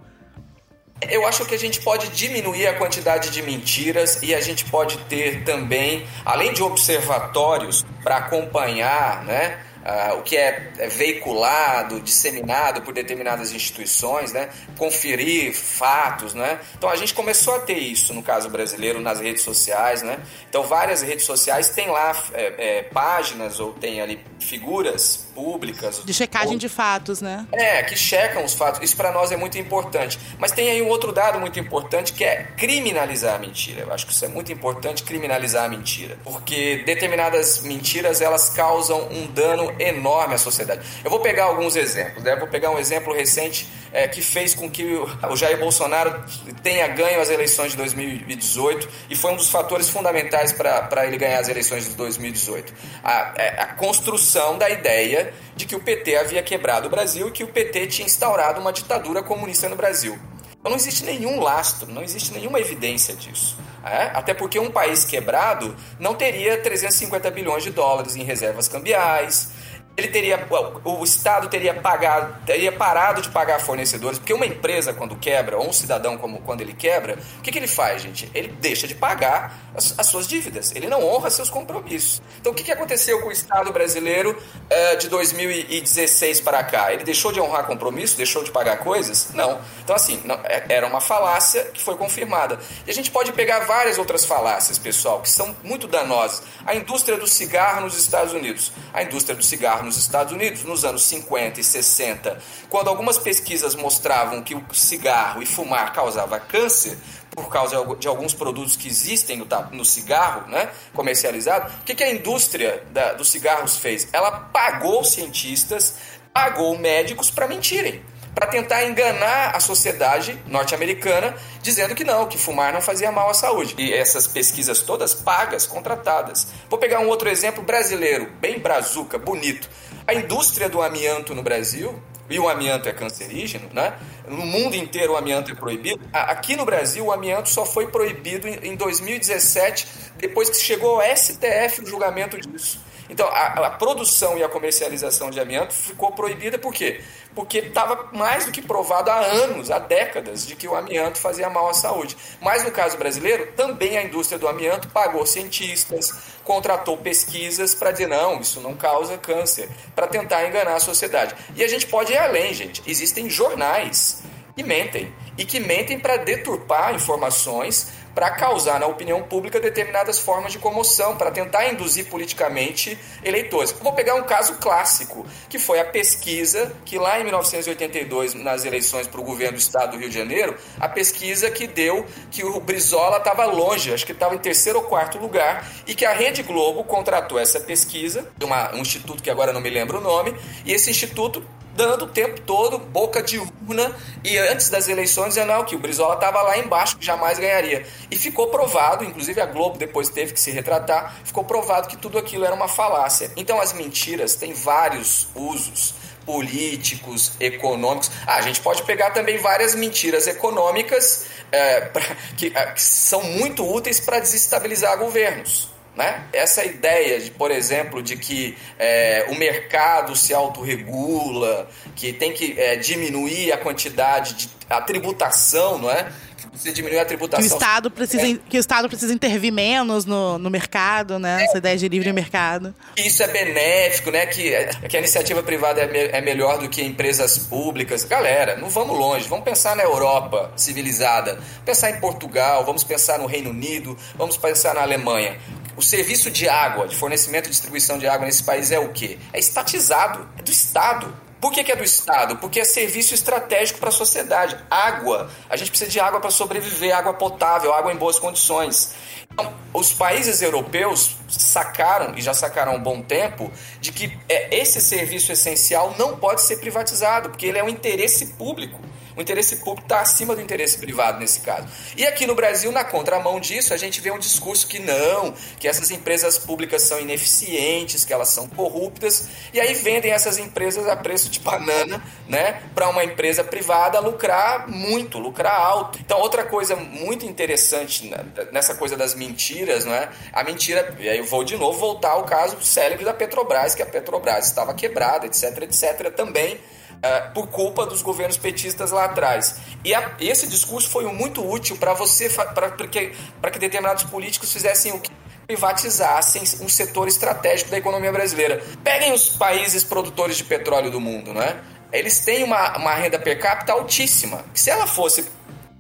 Eu 1.08 1.26
acho 1.26 1.44
que 1.44 1.54
a 1.54 1.58
gente 1.58 1.80
pode 1.80 2.08
diminuir 2.10 2.66
a 2.68 2.78
quantidade 2.78 3.30
de 3.30 3.42
mentiras 3.42 4.22
e 4.22 4.34
a 4.34 4.40
gente 4.40 4.64
pode 4.66 4.98
ter 5.08 5.42
também, 5.44 6.06
além 6.24 6.52
de 6.52 6.62
observatórios 6.62 7.84
para 8.02 8.18
acompanhar, 8.18 9.24
né? 9.24 9.58
Uh, 9.82 10.18
o 10.18 10.22
que 10.22 10.36
é, 10.36 10.70
é, 10.78 10.86
veiculado, 10.86 12.00
disseminado 12.00 12.82
por 12.82 12.94
determinadas 12.94 13.52
instituições, 13.52 14.32
né? 14.32 14.48
conferir 14.78 15.52
fatos. 15.54 16.34
Né? 16.34 16.60
Então 16.78 16.88
a 16.88 16.94
gente 16.94 17.12
começou 17.12 17.56
a 17.56 17.58
ter 17.58 17.78
isso 17.78 18.14
no 18.14 18.22
caso 18.22 18.48
brasileiro 18.48 19.00
nas 19.00 19.20
redes 19.20 19.42
sociais. 19.42 20.02
Né? 20.02 20.18
Então 20.48 20.62
várias 20.62 21.02
redes 21.02 21.24
sociais 21.24 21.70
têm 21.70 21.88
lá 21.88 22.12
é, 22.32 22.78
é, 22.78 22.82
páginas 22.84 23.58
ou 23.58 23.72
tem 23.72 24.00
ali 24.00 24.20
figuras 24.38 25.26
públicas. 25.34 26.02
De 26.04 26.14
checagem 26.14 26.52
ou... 26.52 26.58
de 26.58 26.68
fatos, 26.68 27.20
né? 27.20 27.46
É, 27.52 27.82
que 27.82 27.96
checam 27.96 28.44
os 28.44 28.54
fatos. 28.54 28.80
Isso 28.82 28.96
para 28.96 29.12
nós 29.12 29.32
é 29.32 29.36
muito 29.36 29.58
importante. 29.58 30.18
Mas 30.38 30.52
tem 30.52 30.70
aí 30.70 30.82
um 30.82 30.88
outro 30.88 31.12
dado 31.12 31.40
muito 31.40 31.58
importante 31.58 32.12
que 32.12 32.24
é 32.24 32.44
criminalizar 32.56 33.36
a 33.36 33.38
mentira. 33.38 33.82
Eu 33.82 33.92
acho 33.92 34.06
que 34.06 34.12
isso 34.12 34.24
é 34.24 34.28
muito 34.28 34.52
importante, 34.52 35.02
criminalizar 35.02 35.64
a 35.64 35.68
mentira. 35.68 36.18
Porque 36.24 36.82
determinadas 36.84 37.62
mentiras 37.62 38.20
elas 38.20 38.48
causam 38.50 39.08
um 39.10 39.26
dano 39.26 39.74
enorme 39.78 40.34
à 40.34 40.38
sociedade. 40.38 40.80
Eu 41.04 41.10
vou 41.10 41.20
pegar 41.20 41.44
alguns 41.44 41.76
exemplos. 41.76 42.22
Né? 42.22 42.32
Eu 42.32 42.38
vou 42.38 42.48
pegar 42.48 42.70
um 42.70 42.78
exemplo 42.78 43.12
recente 43.12 43.68
é, 43.92 44.08
que 44.08 44.22
fez 44.22 44.54
com 44.54 44.70
que 44.70 44.84
o 44.84 45.36
Jair 45.36 45.58
Bolsonaro 45.58 46.24
tenha 46.62 46.88
ganho 46.88 47.20
as 47.20 47.28
eleições 47.28 47.72
de 47.72 47.76
2018 47.76 48.88
e 49.10 49.16
foi 49.16 49.32
um 49.32 49.36
dos 49.36 49.50
fatores 49.50 49.88
fundamentais 49.88 50.52
para 50.52 51.06
ele 51.06 51.18
ganhar 51.18 51.38
as 51.38 51.48
eleições 51.48 51.88
de 51.88 51.94
2018. 51.94 52.72
A, 53.04 53.34
é, 53.36 53.62
a 53.62 53.66
construção 53.66 54.56
da 54.56 54.70
ideia 54.70 55.21
de 55.54 55.66
que 55.66 55.76
o 55.76 55.80
PT 55.80 56.16
havia 56.16 56.42
quebrado 56.42 56.86
o 56.86 56.90
Brasil 56.90 57.28
e 57.28 57.30
que 57.30 57.44
o 57.44 57.48
PT 57.48 57.86
tinha 57.88 58.06
instaurado 58.06 58.60
uma 58.60 58.72
ditadura 58.72 59.22
comunista 59.22 59.68
no 59.68 59.76
Brasil. 59.76 60.18
Então 60.58 60.70
não 60.70 60.76
existe 60.76 61.04
nenhum 61.04 61.40
lastro, 61.40 61.90
não 61.90 62.02
existe 62.02 62.32
nenhuma 62.32 62.60
evidência 62.60 63.14
disso. 63.16 63.58
É? 63.84 64.10
Até 64.14 64.32
porque 64.32 64.60
um 64.60 64.70
país 64.70 65.04
quebrado 65.04 65.74
não 65.98 66.14
teria 66.14 66.56
350 66.56 67.28
bilhões 67.32 67.64
de 67.64 67.70
dólares 67.70 68.14
em 68.14 68.22
reservas 68.22 68.68
cambiais, 68.68 69.50
ele 69.96 70.08
teria 70.08 70.46
o 70.84 71.04
Estado 71.04 71.48
teria 71.48 71.74
pagado 71.74 72.34
teria 72.44 72.72
parado 72.72 73.22
de 73.22 73.28
pagar 73.28 73.60
fornecedores 73.60 74.18
porque 74.18 74.32
uma 74.32 74.46
empresa 74.46 74.92
quando 74.92 75.16
quebra 75.16 75.58
ou 75.58 75.68
um 75.68 75.72
cidadão 75.72 76.16
como 76.16 76.40
quando 76.40 76.60
ele 76.60 76.72
quebra 76.72 77.18
o 77.38 77.42
que, 77.42 77.50
que 77.50 77.58
ele 77.58 77.66
faz 77.66 78.02
gente? 78.02 78.30
Ele 78.34 78.48
deixa 78.48 78.86
de 78.86 78.94
pagar 78.94 79.56
as, 79.74 79.98
as, 79.98 80.06
suas 80.06 80.26
dívidas. 80.26 80.74
Ele 80.74 80.86
não 80.88 81.04
honra 81.04 81.30
seus 81.30 81.48
compromissos. 81.48 82.20
Então 82.40 82.52
o 82.52 82.54
que, 82.54 82.62
que 82.62 82.72
aconteceu 82.72 83.20
com 83.20 83.28
o 83.28 83.32
Estado 83.32 83.72
brasileiro 83.72 84.30
uh, 84.36 84.96
de 84.98 85.08
2016 85.08 86.40
para 86.40 86.62
cá? 86.64 86.92
Ele 86.92 87.04
deixou 87.04 87.32
de 87.32 87.40
honrar 87.40 87.66
compromisso 87.66 88.16
deixou 88.16 88.42
de 88.42 88.50
pagar 88.50 88.78
coisas? 88.78 89.30
Não. 89.34 89.60
Então 89.82 89.96
assim 89.96 90.20
não, 90.24 90.36
é, 90.44 90.64
era 90.68 90.86
uma 90.86 91.00
falácia 91.00 91.64
que 91.64 91.82
foi 91.82 91.96
confirmada. 91.96 92.58
E 92.86 92.90
a 92.90 92.94
gente 92.94 93.10
pode 93.10 93.32
pegar 93.32 93.60
várias 93.60 93.98
outras 93.98 94.24
falácias 94.24 94.78
pessoal 94.78 95.20
que 95.20 95.30
são 95.30 95.56
muito 95.62 95.86
danosas. 95.86 96.42
A 96.66 96.74
indústria 96.74 97.16
do 97.16 97.26
cigarro 97.26 97.82
nos 97.82 97.96
Estados 97.98 98.32
Unidos. 98.32 98.72
A 98.92 99.02
indústria 99.02 99.34
do 99.34 99.42
cigarro 99.42 99.81
nos 99.82 99.96
Estados 99.96 100.32
Unidos 100.32 100.64
nos 100.64 100.84
anos 100.84 101.02
50 101.04 101.60
e 101.60 101.64
60, 101.64 102.38
quando 102.68 102.88
algumas 102.88 103.18
pesquisas 103.18 103.74
mostravam 103.74 104.42
que 104.42 104.54
o 104.54 104.64
cigarro 104.72 105.42
e 105.42 105.46
fumar 105.46 105.92
causava 105.92 106.38
câncer, 106.38 106.96
por 107.30 107.48
causa 107.48 107.76
de 107.96 108.06
alguns 108.06 108.34
produtos 108.34 108.76
que 108.76 108.88
existem 108.88 109.42
no, 109.72 109.84
cigarro 109.84 110.50
né, 110.50 110.70
comercializado, 110.92 111.72
o 111.80 111.84
que, 111.84 111.94
que 111.94 112.04
a 112.04 112.12
indústria 112.12 112.84
da, 112.90 113.14
dos 113.14 113.30
cigarros 113.30 113.76
fez? 113.78 114.06
Ela 114.12 114.30
pagou 114.30 115.02
cientistas, 115.02 115.94
pagou 116.32 116.76
médicos 116.78 117.30
para 117.30 117.48
mentirem 117.48 118.02
para 118.34 118.46
tentar 118.46 118.84
enganar 118.84 119.54
a 119.54 119.60
sociedade 119.60 120.38
norte-americana, 120.46 121.34
dizendo 121.60 121.94
que 121.94 122.04
não, 122.04 122.26
que 122.26 122.38
fumar 122.38 122.72
não 122.72 122.80
fazia 122.80 123.12
mal 123.12 123.30
à 123.30 123.34
saúde. 123.34 123.74
E 123.78 123.92
essas 123.92 124.26
pesquisas 124.26 124.80
todas 124.80 125.14
pagas, 125.14 125.66
contratadas. 125.66 126.48
Vou 126.68 126.78
pegar 126.78 127.00
um 127.00 127.08
outro 127.08 127.28
exemplo 127.28 127.62
brasileiro, 127.62 128.30
bem 128.40 128.58
brazuca, 128.58 129.18
bonito. 129.18 129.68
A 130.06 130.14
indústria 130.14 130.68
do 130.68 130.82
amianto 130.82 131.34
no 131.34 131.42
Brasil, 131.42 132.02
e 132.32 132.38
o 132.38 132.48
amianto 132.48 132.88
é 132.88 132.92
cancerígeno, 132.92 133.68
né? 133.72 133.94
No 134.26 134.46
mundo 134.46 134.74
inteiro 134.74 135.12
o 135.12 135.16
amianto 135.16 135.52
é 135.52 135.54
proibido. 135.54 136.00
Aqui 136.12 136.56
no 136.56 136.64
Brasil 136.64 137.04
o 137.04 137.12
amianto 137.12 137.50
só 137.50 137.66
foi 137.66 137.88
proibido 137.88 138.48
em 138.48 138.74
2017, 138.74 139.86
depois 140.16 140.48
que 140.48 140.56
chegou 140.56 141.00
ao 141.00 141.16
STF 141.16 141.82
o 141.82 141.86
julgamento 141.86 142.40
disso. 142.40 142.80
Então, 143.12 143.28
a, 143.28 143.66
a 143.66 143.70
produção 143.70 144.38
e 144.38 144.42
a 144.42 144.48
comercialização 144.48 145.30
de 145.30 145.38
amianto 145.38 145.74
ficou 145.74 146.12
proibida 146.12 146.58
por 146.58 146.72
quê? 146.72 147.02
Porque 147.34 147.58
estava 147.58 148.08
mais 148.10 148.46
do 148.46 148.50
que 148.50 148.62
provado 148.62 149.10
há 149.10 149.18
anos, 149.18 149.70
há 149.70 149.78
décadas, 149.78 150.46
de 150.46 150.56
que 150.56 150.66
o 150.66 150.74
amianto 150.74 151.18
fazia 151.18 151.50
mal 151.50 151.68
à 151.68 151.74
saúde. 151.74 152.16
Mas 152.40 152.64
no 152.64 152.70
caso 152.70 152.96
brasileiro, 152.96 153.52
também 153.52 153.98
a 153.98 154.02
indústria 154.02 154.38
do 154.38 154.48
amianto 154.48 154.88
pagou 154.88 155.26
cientistas, 155.26 156.10
contratou 156.42 156.96
pesquisas 156.96 157.74
para 157.74 157.92
dizer 157.92 158.08
não, 158.08 158.40
isso 158.40 158.62
não 158.62 158.74
causa 158.74 159.18
câncer, 159.18 159.68
para 159.94 160.06
tentar 160.06 160.48
enganar 160.48 160.76
a 160.76 160.80
sociedade. 160.80 161.34
E 161.54 161.62
a 161.62 161.68
gente 161.68 161.86
pode 161.86 162.14
ir 162.14 162.18
além, 162.18 162.54
gente. 162.54 162.82
Existem 162.86 163.28
jornais 163.28 164.22
que 164.56 164.62
mentem 164.62 165.12
e 165.36 165.44
que 165.44 165.60
mentem 165.60 165.98
para 165.98 166.16
deturpar 166.16 166.94
informações 166.94 167.88
para 168.14 168.30
causar 168.30 168.78
na 168.78 168.86
opinião 168.86 169.22
pública 169.22 169.60
determinadas 169.60 170.18
formas 170.18 170.52
de 170.52 170.58
comoção, 170.58 171.16
para 171.16 171.30
tentar 171.30 171.68
induzir 171.68 172.06
politicamente 172.06 172.98
eleitores. 173.24 173.72
Vou 173.72 173.92
pegar 173.92 174.14
um 174.14 174.22
caso 174.22 174.54
clássico, 174.54 175.26
que 175.48 175.58
foi 175.58 175.80
a 175.80 175.84
pesquisa 175.84 176.72
que 176.84 176.98
lá 176.98 177.18
em 177.20 177.24
1982, 177.24 178.34
nas 178.34 178.64
eleições 178.64 179.06
para 179.06 179.20
o 179.20 179.24
governo 179.24 179.56
do 179.56 179.60
estado 179.60 179.92
do 179.92 179.98
Rio 179.98 180.08
de 180.08 180.14
Janeiro, 180.16 180.56
a 180.78 180.88
pesquisa 180.88 181.50
que 181.50 181.66
deu 181.66 182.06
que 182.30 182.44
o 182.44 182.60
Brizola 182.60 183.18
estava 183.18 183.44
longe, 183.44 183.92
acho 183.92 184.06
que 184.06 184.12
estava 184.12 184.34
em 184.34 184.38
terceiro 184.38 184.78
ou 184.78 184.84
quarto 184.84 185.18
lugar, 185.18 185.66
e 185.86 185.94
que 185.94 186.04
a 186.04 186.12
Rede 186.12 186.42
Globo 186.42 186.84
contratou 186.84 187.38
essa 187.38 187.60
pesquisa, 187.60 188.30
uma, 188.42 188.74
um 188.74 188.78
instituto 188.78 189.22
que 189.22 189.30
agora 189.30 189.52
não 189.52 189.60
me 189.60 189.70
lembro 189.70 189.98
o 189.98 190.00
nome, 190.00 190.34
e 190.64 190.72
esse 190.72 190.90
instituto 190.90 191.42
dando 191.74 192.04
o 192.04 192.08
tempo 192.08 192.40
todo 192.40 192.78
boca 192.78 193.22
de 193.22 193.38
urna 193.38 193.94
e 194.24 194.36
antes 194.38 194.68
das 194.68 194.88
eleições 194.88 195.30
dizendo 195.30 195.48
não, 195.48 195.64
que 195.64 195.74
o 195.74 195.78
Brizola 195.78 196.14
estava 196.14 196.42
lá 196.42 196.58
embaixo, 196.58 196.96
que 196.96 197.04
jamais 197.04 197.38
ganharia. 197.38 197.86
E 198.10 198.16
ficou 198.16 198.48
provado, 198.48 199.04
inclusive 199.04 199.40
a 199.40 199.46
Globo 199.46 199.78
depois 199.78 200.08
teve 200.08 200.32
que 200.32 200.40
se 200.40 200.50
retratar, 200.50 201.16
ficou 201.24 201.44
provado 201.44 201.88
que 201.88 201.96
tudo 201.96 202.18
aquilo 202.18 202.44
era 202.44 202.54
uma 202.54 202.68
falácia. 202.68 203.30
Então 203.36 203.60
as 203.60 203.72
mentiras 203.72 204.34
têm 204.34 204.52
vários 204.52 205.28
usos 205.34 205.94
políticos, 206.24 207.32
econômicos. 207.40 208.10
Ah, 208.26 208.36
a 208.36 208.42
gente 208.42 208.60
pode 208.60 208.82
pegar 208.84 209.10
também 209.10 209.38
várias 209.38 209.74
mentiras 209.74 210.26
econômicas 210.26 211.26
é, 211.50 211.80
pra, 211.90 212.02
que, 212.36 212.52
é, 212.54 212.66
que 212.72 212.82
são 212.82 213.22
muito 213.22 213.68
úteis 213.68 214.00
para 214.00 214.20
desestabilizar 214.20 214.96
governos. 214.98 215.71
Né? 215.96 216.24
Essa 216.32 216.64
ideia, 216.64 217.20
de, 217.20 217.30
por 217.30 217.50
exemplo, 217.50 218.02
de 218.02 218.16
que 218.16 218.56
é, 218.78 219.26
o 219.28 219.34
mercado 219.34 220.16
se 220.16 220.32
autorregula, 220.32 221.68
que 221.94 222.14
tem 222.14 222.32
que 222.32 222.58
é, 222.58 222.76
diminuir 222.76 223.52
a 223.52 223.58
quantidade 223.58 224.34
de 224.34 224.48
a 224.72 224.80
tributação, 224.80 225.78
não 225.78 225.90
é? 225.90 226.10
Você 226.52 226.70
diminuir 226.70 226.98
a 226.98 227.04
tributação. 227.04 227.46
Que 227.46 227.52
o 227.52 227.56
Estado 227.56 227.90
precisa, 227.90 228.26
é. 228.26 228.38
que 228.48 228.58
o 228.58 228.60
Estado 228.60 228.88
precisa 228.88 229.12
intervir 229.12 229.52
menos 229.52 230.04
no, 230.04 230.38
no 230.38 230.50
mercado, 230.50 231.18
né? 231.18 231.44
Essa 231.44 231.58
ideia 231.58 231.76
de 231.78 231.88
livre 231.88 232.12
mercado. 232.12 232.74
Isso 232.96 233.22
é 233.22 233.28
benéfico, 233.28 234.10
né? 234.10 234.26
Que, 234.26 234.50
que 234.88 234.96
a 234.96 234.98
iniciativa 234.98 235.42
privada 235.42 235.80
é, 235.80 235.86
me, 235.86 235.98
é 235.98 236.20
melhor 236.20 236.58
do 236.58 236.68
que 236.68 236.82
empresas 236.82 237.38
públicas. 237.38 238.04
Galera, 238.04 238.56
não 238.56 238.68
vamos 238.68 238.98
longe. 238.98 239.28
Vamos 239.28 239.44
pensar 239.44 239.74
na 239.74 239.82
Europa 239.82 240.52
civilizada. 240.56 241.38
Pensar 241.64 241.90
em 241.90 242.00
Portugal, 242.00 242.64
vamos 242.64 242.84
pensar 242.84 243.18
no 243.18 243.26
Reino 243.26 243.50
Unido, 243.50 243.96
vamos 244.14 244.36
pensar 244.36 244.74
na 244.74 244.82
Alemanha. 244.82 245.38
O 245.76 245.82
serviço 245.82 246.30
de 246.30 246.48
água, 246.48 246.86
de 246.86 246.94
fornecimento 246.94 247.46
e 247.46 247.50
distribuição 247.50 247.98
de 247.98 248.06
água 248.06 248.26
nesse 248.26 248.44
país 248.44 248.70
é 248.70 248.78
o 248.78 248.90
quê? 248.90 249.18
É 249.32 249.38
estatizado, 249.38 250.28
é 250.38 250.42
do 250.42 250.50
Estado. 250.50 251.14
Por 251.40 251.50
que, 251.50 251.64
que, 251.64 251.72
é 251.72 251.76
do 251.76 251.82
Estado? 251.82 252.36
Porque 252.36 252.60
é 252.60 252.64
serviço 252.64 253.14
estratégico 253.14 253.80
para 253.80 253.88
a 253.88 253.92
sociedade. 253.92 254.56
Água. 254.70 255.28
A 255.50 255.56
gente 255.56 255.70
precisa 255.70 255.90
de 255.90 255.98
água 255.98 256.20
para 256.20 256.30
sobreviver, 256.30 256.96
água 256.96 257.14
potável, 257.14 257.74
água 257.74 257.92
em 257.92 257.96
boas 257.96 258.16
condições. 258.16 258.94
Então, 259.32 259.52
os 259.72 259.92
países 259.92 260.42
europeus 260.42 261.16
sacaram, 261.28 262.16
e 262.16 262.22
já 262.22 262.34
sacaram 262.34 262.72
há 262.72 262.74
um 262.76 262.82
bom 262.82 263.02
tempo, 263.02 263.50
de 263.80 263.90
que 263.90 264.16
é, 264.28 264.56
esse 264.56 264.80
serviço 264.80 265.32
essencial 265.32 265.96
não 265.98 266.16
pode 266.16 266.42
ser 266.42 266.58
privatizado, 266.58 267.30
porque 267.30 267.46
ele 267.46 267.58
é 267.58 267.64
um 267.64 267.68
interesse 267.68 268.26
público. 268.34 268.78
O 269.16 269.20
interesse 269.20 269.56
público 269.56 269.82
está 269.82 270.00
acima 270.00 270.34
do 270.34 270.40
interesse 270.40 270.78
privado 270.78 271.18
nesse 271.18 271.40
caso. 271.40 271.66
E 271.96 272.06
aqui 272.06 272.26
no 272.26 272.34
Brasil, 272.34 272.72
na 272.72 272.84
contramão 272.84 273.38
disso, 273.40 273.74
a 273.74 273.76
gente 273.76 274.00
vê 274.00 274.10
um 274.10 274.18
discurso 274.18 274.66
que 274.66 274.78
não, 274.78 275.34
que 275.58 275.68
essas 275.68 275.90
empresas 275.90 276.38
públicas 276.38 276.82
são 276.82 276.98
ineficientes, 277.00 278.04
que 278.04 278.12
elas 278.12 278.28
são 278.28 278.48
corruptas, 278.48 279.28
e 279.52 279.60
aí 279.60 279.74
vendem 279.74 280.12
essas 280.12 280.38
empresas 280.38 280.86
a 280.86 280.96
preço 280.96 281.28
de 281.28 281.40
banana, 281.40 282.02
né, 282.28 282.62
para 282.74 282.88
uma 282.88 283.04
empresa 283.04 283.44
privada 283.44 284.00
lucrar 284.00 284.68
muito, 284.68 285.18
lucrar 285.18 285.54
alto. 285.54 285.98
Então, 286.00 286.18
outra 286.20 286.44
coisa 286.44 286.76
muito 286.76 287.26
interessante 287.26 288.10
nessa 288.50 288.74
coisa 288.74 288.96
das 288.96 289.14
mentiras, 289.14 289.84
não 289.84 289.94
é? 289.94 290.10
A 290.32 290.42
mentira, 290.42 290.96
e 290.98 291.08
aí 291.08 291.18
eu 291.18 291.24
vou 291.24 291.44
de 291.44 291.56
novo 291.56 291.78
voltar 291.78 292.12
ao 292.12 292.24
caso 292.24 292.56
célebre 292.62 293.04
da 293.04 293.12
Petrobras, 293.12 293.74
que 293.74 293.82
a 293.82 293.86
Petrobras 293.86 294.46
estava 294.46 294.74
quebrada, 294.74 295.26
etc, 295.26 295.62
etc, 295.62 296.12
também 296.14 296.58
Uh, 297.04 297.32
por 297.34 297.48
culpa 297.48 297.84
dos 297.84 298.00
governos 298.00 298.36
petistas 298.36 298.92
lá 298.92 299.06
atrás. 299.06 299.56
E 299.84 299.92
a, 299.92 300.12
esse 300.20 300.46
discurso 300.46 300.88
foi 300.88 301.04
muito 301.12 301.44
útil 301.44 301.76
para 301.76 301.92
você, 301.94 302.30
para 302.30 302.70
que, 302.70 303.12
que 303.50 303.58
determinados 303.58 304.04
políticos 304.04 304.52
fizessem 304.52 304.92
o 304.92 305.00
que? 305.00 305.10
Privatizassem 305.48 306.42
um 306.60 306.68
setor 306.68 307.08
estratégico 307.08 307.70
da 307.72 307.78
economia 307.78 308.12
brasileira. 308.12 308.62
Peguem 308.84 309.12
os 309.12 309.30
países 309.30 309.82
produtores 309.82 310.36
de 310.36 310.44
petróleo 310.44 310.92
do 310.92 311.00
mundo, 311.00 311.34
né? 311.34 311.60
Eles 311.92 312.20
têm 312.20 312.44
uma, 312.44 312.78
uma 312.78 312.94
renda 312.94 313.18
per 313.18 313.36
capita 313.38 313.72
altíssima. 313.72 314.44
Se 314.54 314.70
ela 314.70 314.86
fosse 314.86 315.28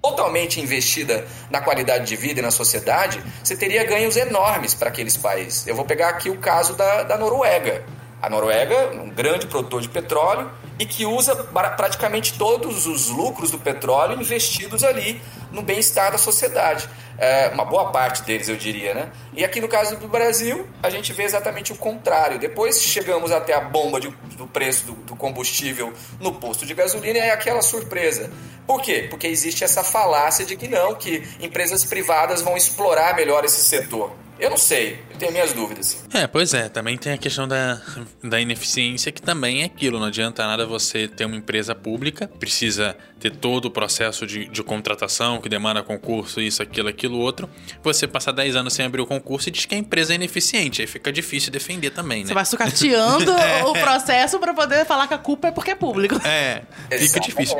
totalmente 0.02 0.60
investida 0.60 1.24
na 1.48 1.60
qualidade 1.60 2.04
de 2.04 2.16
vida 2.16 2.40
e 2.40 2.42
na 2.42 2.50
sociedade, 2.50 3.22
você 3.42 3.56
teria 3.56 3.84
ganhos 3.84 4.16
enormes 4.16 4.74
para 4.74 4.88
aqueles 4.88 5.16
países. 5.16 5.66
Eu 5.66 5.76
vou 5.76 5.84
pegar 5.84 6.08
aqui 6.08 6.28
o 6.28 6.36
caso 6.38 6.74
da, 6.74 7.04
da 7.04 7.16
Noruega. 7.16 7.84
A 8.20 8.28
Noruega, 8.28 8.90
um 9.00 9.08
grande 9.08 9.46
produtor 9.46 9.80
de 9.80 9.88
petróleo, 9.88 10.50
e 10.82 10.84
que 10.84 11.06
usa 11.06 11.36
praticamente 11.36 12.36
todos 12.36 12.88
os 12.88 13.08
lucros 13.08 13.52
do 13.52 13.58
petróleo 13.58 14.20
investidos 14.20 14.82
ali 14.82 15.22
no 15.52 15.62
bem-estar 15.62 16.10
da 16.10 16.18
sociedade. 16.18 16.88
É, 17.16 17.50
uma 17.50 17.64
boa 17.64 17.92
parte 17.92 18.22
deles, 18.24 18.48
eu 18.48 18.56
diria, 18.56 18.92
né? 18.92 19.12
E 19.32 19.44
aqui 19.44 19.60
no 19.60 19.68
caso 19.68 19.96
do 19.96 20.08
Brasil, 20.08 20.66
a 20.82 20.90
gente 20.90 21.12
vê 21.12 21.22
exatamente 21.22 21.72
o 21.72 21.76
contrário. 21.76 22.36
Depois 22.36 22.82
chegamos 22.82 23.30
até 23.30 23.54
a 23.54 23.60
bomba 23.60 24.00
de, 24.00 24.08
do 24.36 24.48
preço 24.48 24.86
do, 24.86 24.92
do, 24.94 25.14
combustível 25.14 25.92
no 26.18 26.34
posto 26.34 26.66
de 26.66 26.74
gasolina 26.74 27.16
e 27.16 27.20
é 27.20 27.30
aquela 27.30 27.62
surpresa. 27.62 28.28
Por 28.66 28.82
quê? 28.82 29.06
Porque 29.08 29.28
existe 29.28 29.62
essa 29.62 29.84
falácia 29.84 30.44
de 30.44 30.56
que 30.56 30.66
não, 30.66 30.96
que 30.96 31.22
empresas 31.40 31.84
privadas 31.84 32.42
vão 32.42 32.56
explorar 32.56 33.14
melhor 33.14 33.44
esse 33.44 33.62
setor. 33.62 34.10
Eu 34.42 34.50
não 34.50 34.56
sei, 34.56 34.98
eu 35.08 35.18
tenho 35.18 35.30
minhas 35.30 35.52
dúvidas. 35.52 36.04
É, 36.12 36.26
pois 36.26 36.52
é, 36.52 36.68
também 36.68 36.98
tem 36.98 37.12
a 37.12 37.16
questão 37.16 37.46
da, 37.46 37.80
da 38.24 38.40
ineficiência, 38.40 39.12
que 39.12 39.22
também 39.22 39.62
é 39.62 39.66
aquilo. 39.66 40.00
Não 40.00 40.06
adianta 40.06 40.44
nada 40.44 40.66
você 40.66 41.06
ter 41.06 41.26
uma 41.26 41.36
empresa 41.36 41.76
pública, 41.76 42.26
precisa 42.26 42.96
ter 43.20 43.30
todo 43.30 43.66
o 43.66 43.70
processo 43.70 44.26
de, 44.26 44.46
de 44.46 44.62
contratação, 44.64 45.40
que 45.40 45.48
demanda 45.48 45.80
concurso, 45.80 46.40
isso, 46.40 46.60
aquilo, 46.60 46.88
aquilo, 46.88 47.18
outro. 47.18 47.48
Você 47.84 48.08
passar 48.08 48.32
10 48.32 48.56
anos 48.56 48.72
sem 48.72 48.84
abrir 48.84 49.00
o 49.00 49.06
concurso 49.06 49.48
e 49.48 49.52
diz 49.52 49.64
que 49.64 49.76
a 49.76 49.78
empresa 49.78 50.12
é 50.12 50.16
ineficiente. 50.16 50.80
Aí 50.80 50.88
fica 50.88 51.12
difícil 51.12 51.52
defender 51.52 51.90
também, 51.90 52.22
né? 52.22 52.26
Você 52.26 52.34
vai 52.34 52.44
sucateando 52.44 53.30
é. 53.30 53.62
o 53.62 53.72
processo 53.74 54.40
para 54.40 54.52
poder 54.52 54.84
falar 54.86 55.06
que 55.06 55.14
a 55.14 55.18
culpa 55.18 55.46
é 55.46 55.50
porque 55.52 55.70
é 55.70 55.76
público. 55.76 56.16
É, 56.26 56.62
fica 56.98 57.20
difícil. 57.20 57.58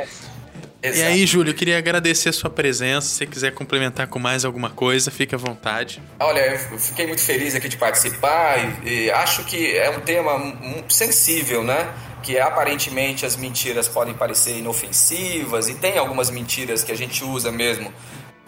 Exato. 0.83 0.99
E 0.99 1.03
aí, 1.03 1.25
Júlio, 1.25 1.51
eu 1.51 1.55
queria 1.55 1.77
agradecer 1.77 2.29
a 2.29 2.33
sua 2.33 2.49
presença. 2.49 3.07
Se 3.07 3.15
você 3.15 3.25
quiser 3.25 3.51
complementar 3.51 4.07
com 4.07 4.19
mais 4.19 4.43
alguma 4.43 4.69
coisa, 4.69 5.09
fique 5.09 5.33
à 5.33 5.37
vontade. 5.37 6.01
Olha, 6.19 6.41
eu 6.41 6.77
fiquei 6.77 7.07
muito 7.07 7.21
feliz 7.21 7.55
aqui 7.55 7.69
de 7.69 7.77
participar 7.77 8.57
e, 8.83 9.05
e 9.05 9.11
acho 9.11 9.45
que 9.45 9.77
é 9.77 9.89
um 9.89 10.01
tema 10.01 10.83
sensível, 10.89 11.63
né? 11.63 11.89
que 12.23 12.39
aparentemente 12.39 13.25
as 13.25 13.35
mentiras 13.35 13.87
podem 13.87 14.13
parecer 14.13 14.57
inofensivas 14.57 15.67
e 15.67 15.75
tem 15.75 15.97
algumas 15.97 16.29
mentiras 16.29 16.81
que 16.81 16.91
a 16.91 16.95
gente 16.95 17.23
usa 17.23 17.51
mesmo 17.51 17.93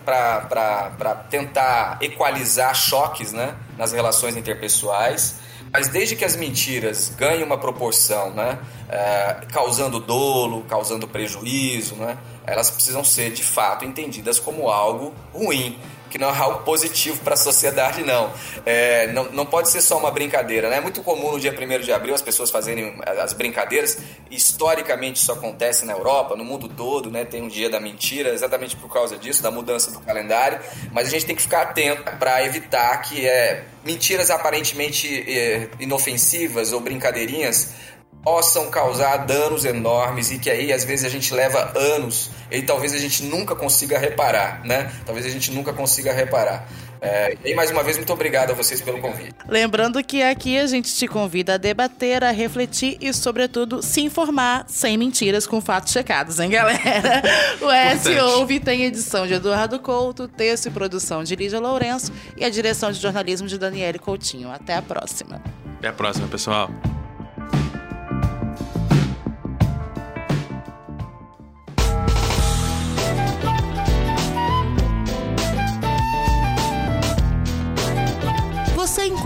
para 0.06 1.16
tentar 1.30 1.98
equalizar 2.02 2.74
choques 2.74 3.34
né, 3.34 3.54
nas 3.78 3.92
relações 3.92 4.38
interpessoais. 4.38 5.36
Mas 5.78 5.90
desde 5.90 6.16
que 6.16 6.24
as 6.24 6.38
mentiras 6.38 7.12
ganhem 7.18 7.44
uma 7.44 7.58
proporção, 7.58 8.34
né, 8.34 8.58
é, 8.88 9.42
causando 9.52 10.00
dolo, 10.00 10.64
causando 10.70 11.06
prejuízo, 11.06 11.96
né, 11.96 12.18
elas 12.48 12.72
precisam 12.72 13.04
ser 13.04 13.34
de 13.34 13.44
fato 13.44 13.84
entendidas 13.84 14.40
como 14.40 14.70
algo 14.70 15.14
ruim 15.34 15.78
que 16.10 16.18
não 16.18 16.30
é 16.30 16.38
algo 16.38 16.64
positivo 16.64 17.20
para 17.22 17.34
a 17.34 17.38
sociedade, 17.38 18.04
não. 18.04 18.32
É, 18.66 19.08
não. 19.08 19.26
Não 19.32 19.46
pode 19.46 19.70
ser 19.70 19.82
só 19.82 19.98
uma 19.98 20.12
brincadeira. 20.12 20.70
Né? 20.70 20.78
É 20.78 20.82
muito 20.82 21.02
comum 21.02 21.32
no 21.32 21.40
dia 21.40 21.52
1 21.52 21.80
de 21.82 21.92
abril 21.92 22.14
as 22.14 22.22
pessoas 22.22 22.50
fazerem 22.50 22.96
as 23.22 23.34
brincadeiras. 23.34 23.98
Historicamente 24.30 25.22
isso 25.22 25.32
acontece 25.32 25.86
na 25.86 25.94
Europa, 25.94 26.36
no 26.36 26.44
mundo 26.44 26.68
todo, 26.68 27.12
né? 27.12 27.26
tem 27.26 27.42
um 27.42 27.48
dia 27.48 27.70
da 27.70 27.80
mentira, 27.80 28.30
exatamente 28.30 28.76
por 28.76 28.92
causa 28.92 29.18
disso, 29.18 29.42
da 29.42 29.52
mudança 29.52 29.92
do 29.92 30.00
calendário. 30.00 30.60
Mas 30.92 31.08
a 31.08 31.12
gente 31.12 31.26
tem 31.26 31.36
que 31.36 31.42
ficar 31.42 31.64
atento 31.64 32.04
para 32.18 32.44
evitar 32.46 32.98
que 33.02 33.28
é, 33.28 33.66
mentiras 33.84 34.30
aparentemente 34.30 35.24
é, 35.28 35.70
inofensivas 35.80 36.72
ou 36.72 36.80
brincadeirinhas 36.80 37.74
possam 38.26 38.72
causar 38.72 39.18
danos 39.18 39.66
enormes 39.66 40.32
e 40.32 40.40
que 40.40 40.50
aí 40.50 40.74
às 40.74 40.84
vezes 40.84 41.06
a 41.06 41.10
gente 41.10 41.32
leva 41.32 41.72
anos 41.78 42.32
e 42.50 42.64
talvez 42.64 42.92
a 42.92 42.98
gente 42.98 43.24
nunca 43.24 43.56
consiga 43.56 44.00
reparar, 44.00 44.66
né? 44.66 44.92
Talvez 45.06 45.28
a 45.28 45.30
gente 45.30 45.52
nunca 45.52 45.72
consiga 45.72 46.12
reparar. 46.12 46.68
É, 47.00 47.38
e 47.46 47.54
mais 47.54 47.70
uma 47.70 47.84
vez, 47.84 47.98
muito 47.98 48.12
obrigado 48.12 48.50
a 48.50 48.54
vocês 48.56 48.82
pelo 48.82 49.00
convite. 49.00 49.36
Lembrando 49.48 50.04
que 50.04 50.24
aqui 50.24 50.58
a 50.58 50.66
gente 50.66 50.96
te 50.96 51.08
convida 51.08 51.54
a 51.54 51.58
debater, 51.58 52.24
a 52.24 52.32
refletir 52.32 52.98
e, 53.00 53.14
sobretudo, 53.14 53.84
se 53.84 54.02
informar 54.02 54.66
sem 54.68 54.98
mentiras 54.98 55.46
com 55.46 55.62
fatos 55.62 55.94
checados, 55.94 56.40
hein, 56.40 56.50
galera? 56.50 57.22
O 57.62 57.70
S 57.70 58.20
Ouve 58.20 58.60
tem 58.60 58.86
edição 58.86 59.28
de 59.28 59.36
Eduardo 59.36 59.78
Couto, 59.80 60.28
texto 60.28 60.66
e 60.68 60.72
produção 60.72 61.24
de 61.24 61.36
Lídia 61.36 61.60
Lourenço 61.60 62.12
e 62.36 62.44
a 62.44 62.50
direção 62.50 62.92
de 62.92 63.00
jornalismo 63.00 63.48
de 63.48 63.60
Daniele 63.60 64.00
Coutinho. 64.00 64.50
Até 64.52 64.74
a 64.74 64.82
próxima. 64.82 65.42
Até 65.78 65.90
a 65.90 65.94
próxima, 65.94 66.28
pessoal. 66.28 66.72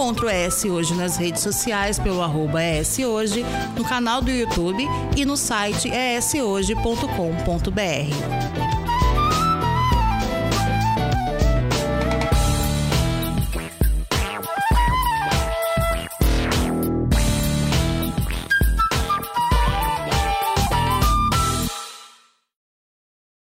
Encontra 0.10 0.26
o 0.26 0.30
ES 0.30 0.66
Hoje 0.66 0.96
nas 0.96 1.18
redes 1.18 1.44
sociais 1.44 2.00
pelo 2.00 2.24
arroba 2.24 2.64
ES 2.64 2.98
Hoje, 3.00 3.46
no 3.78 3.86
canal 3.86 4.22
do 4.22 4.32
YouTube 4.32 4.84
e 5.16 5.24
no 5.24 5.38
site 5.38 5.88
eshoje.com.br. 5.90 8.79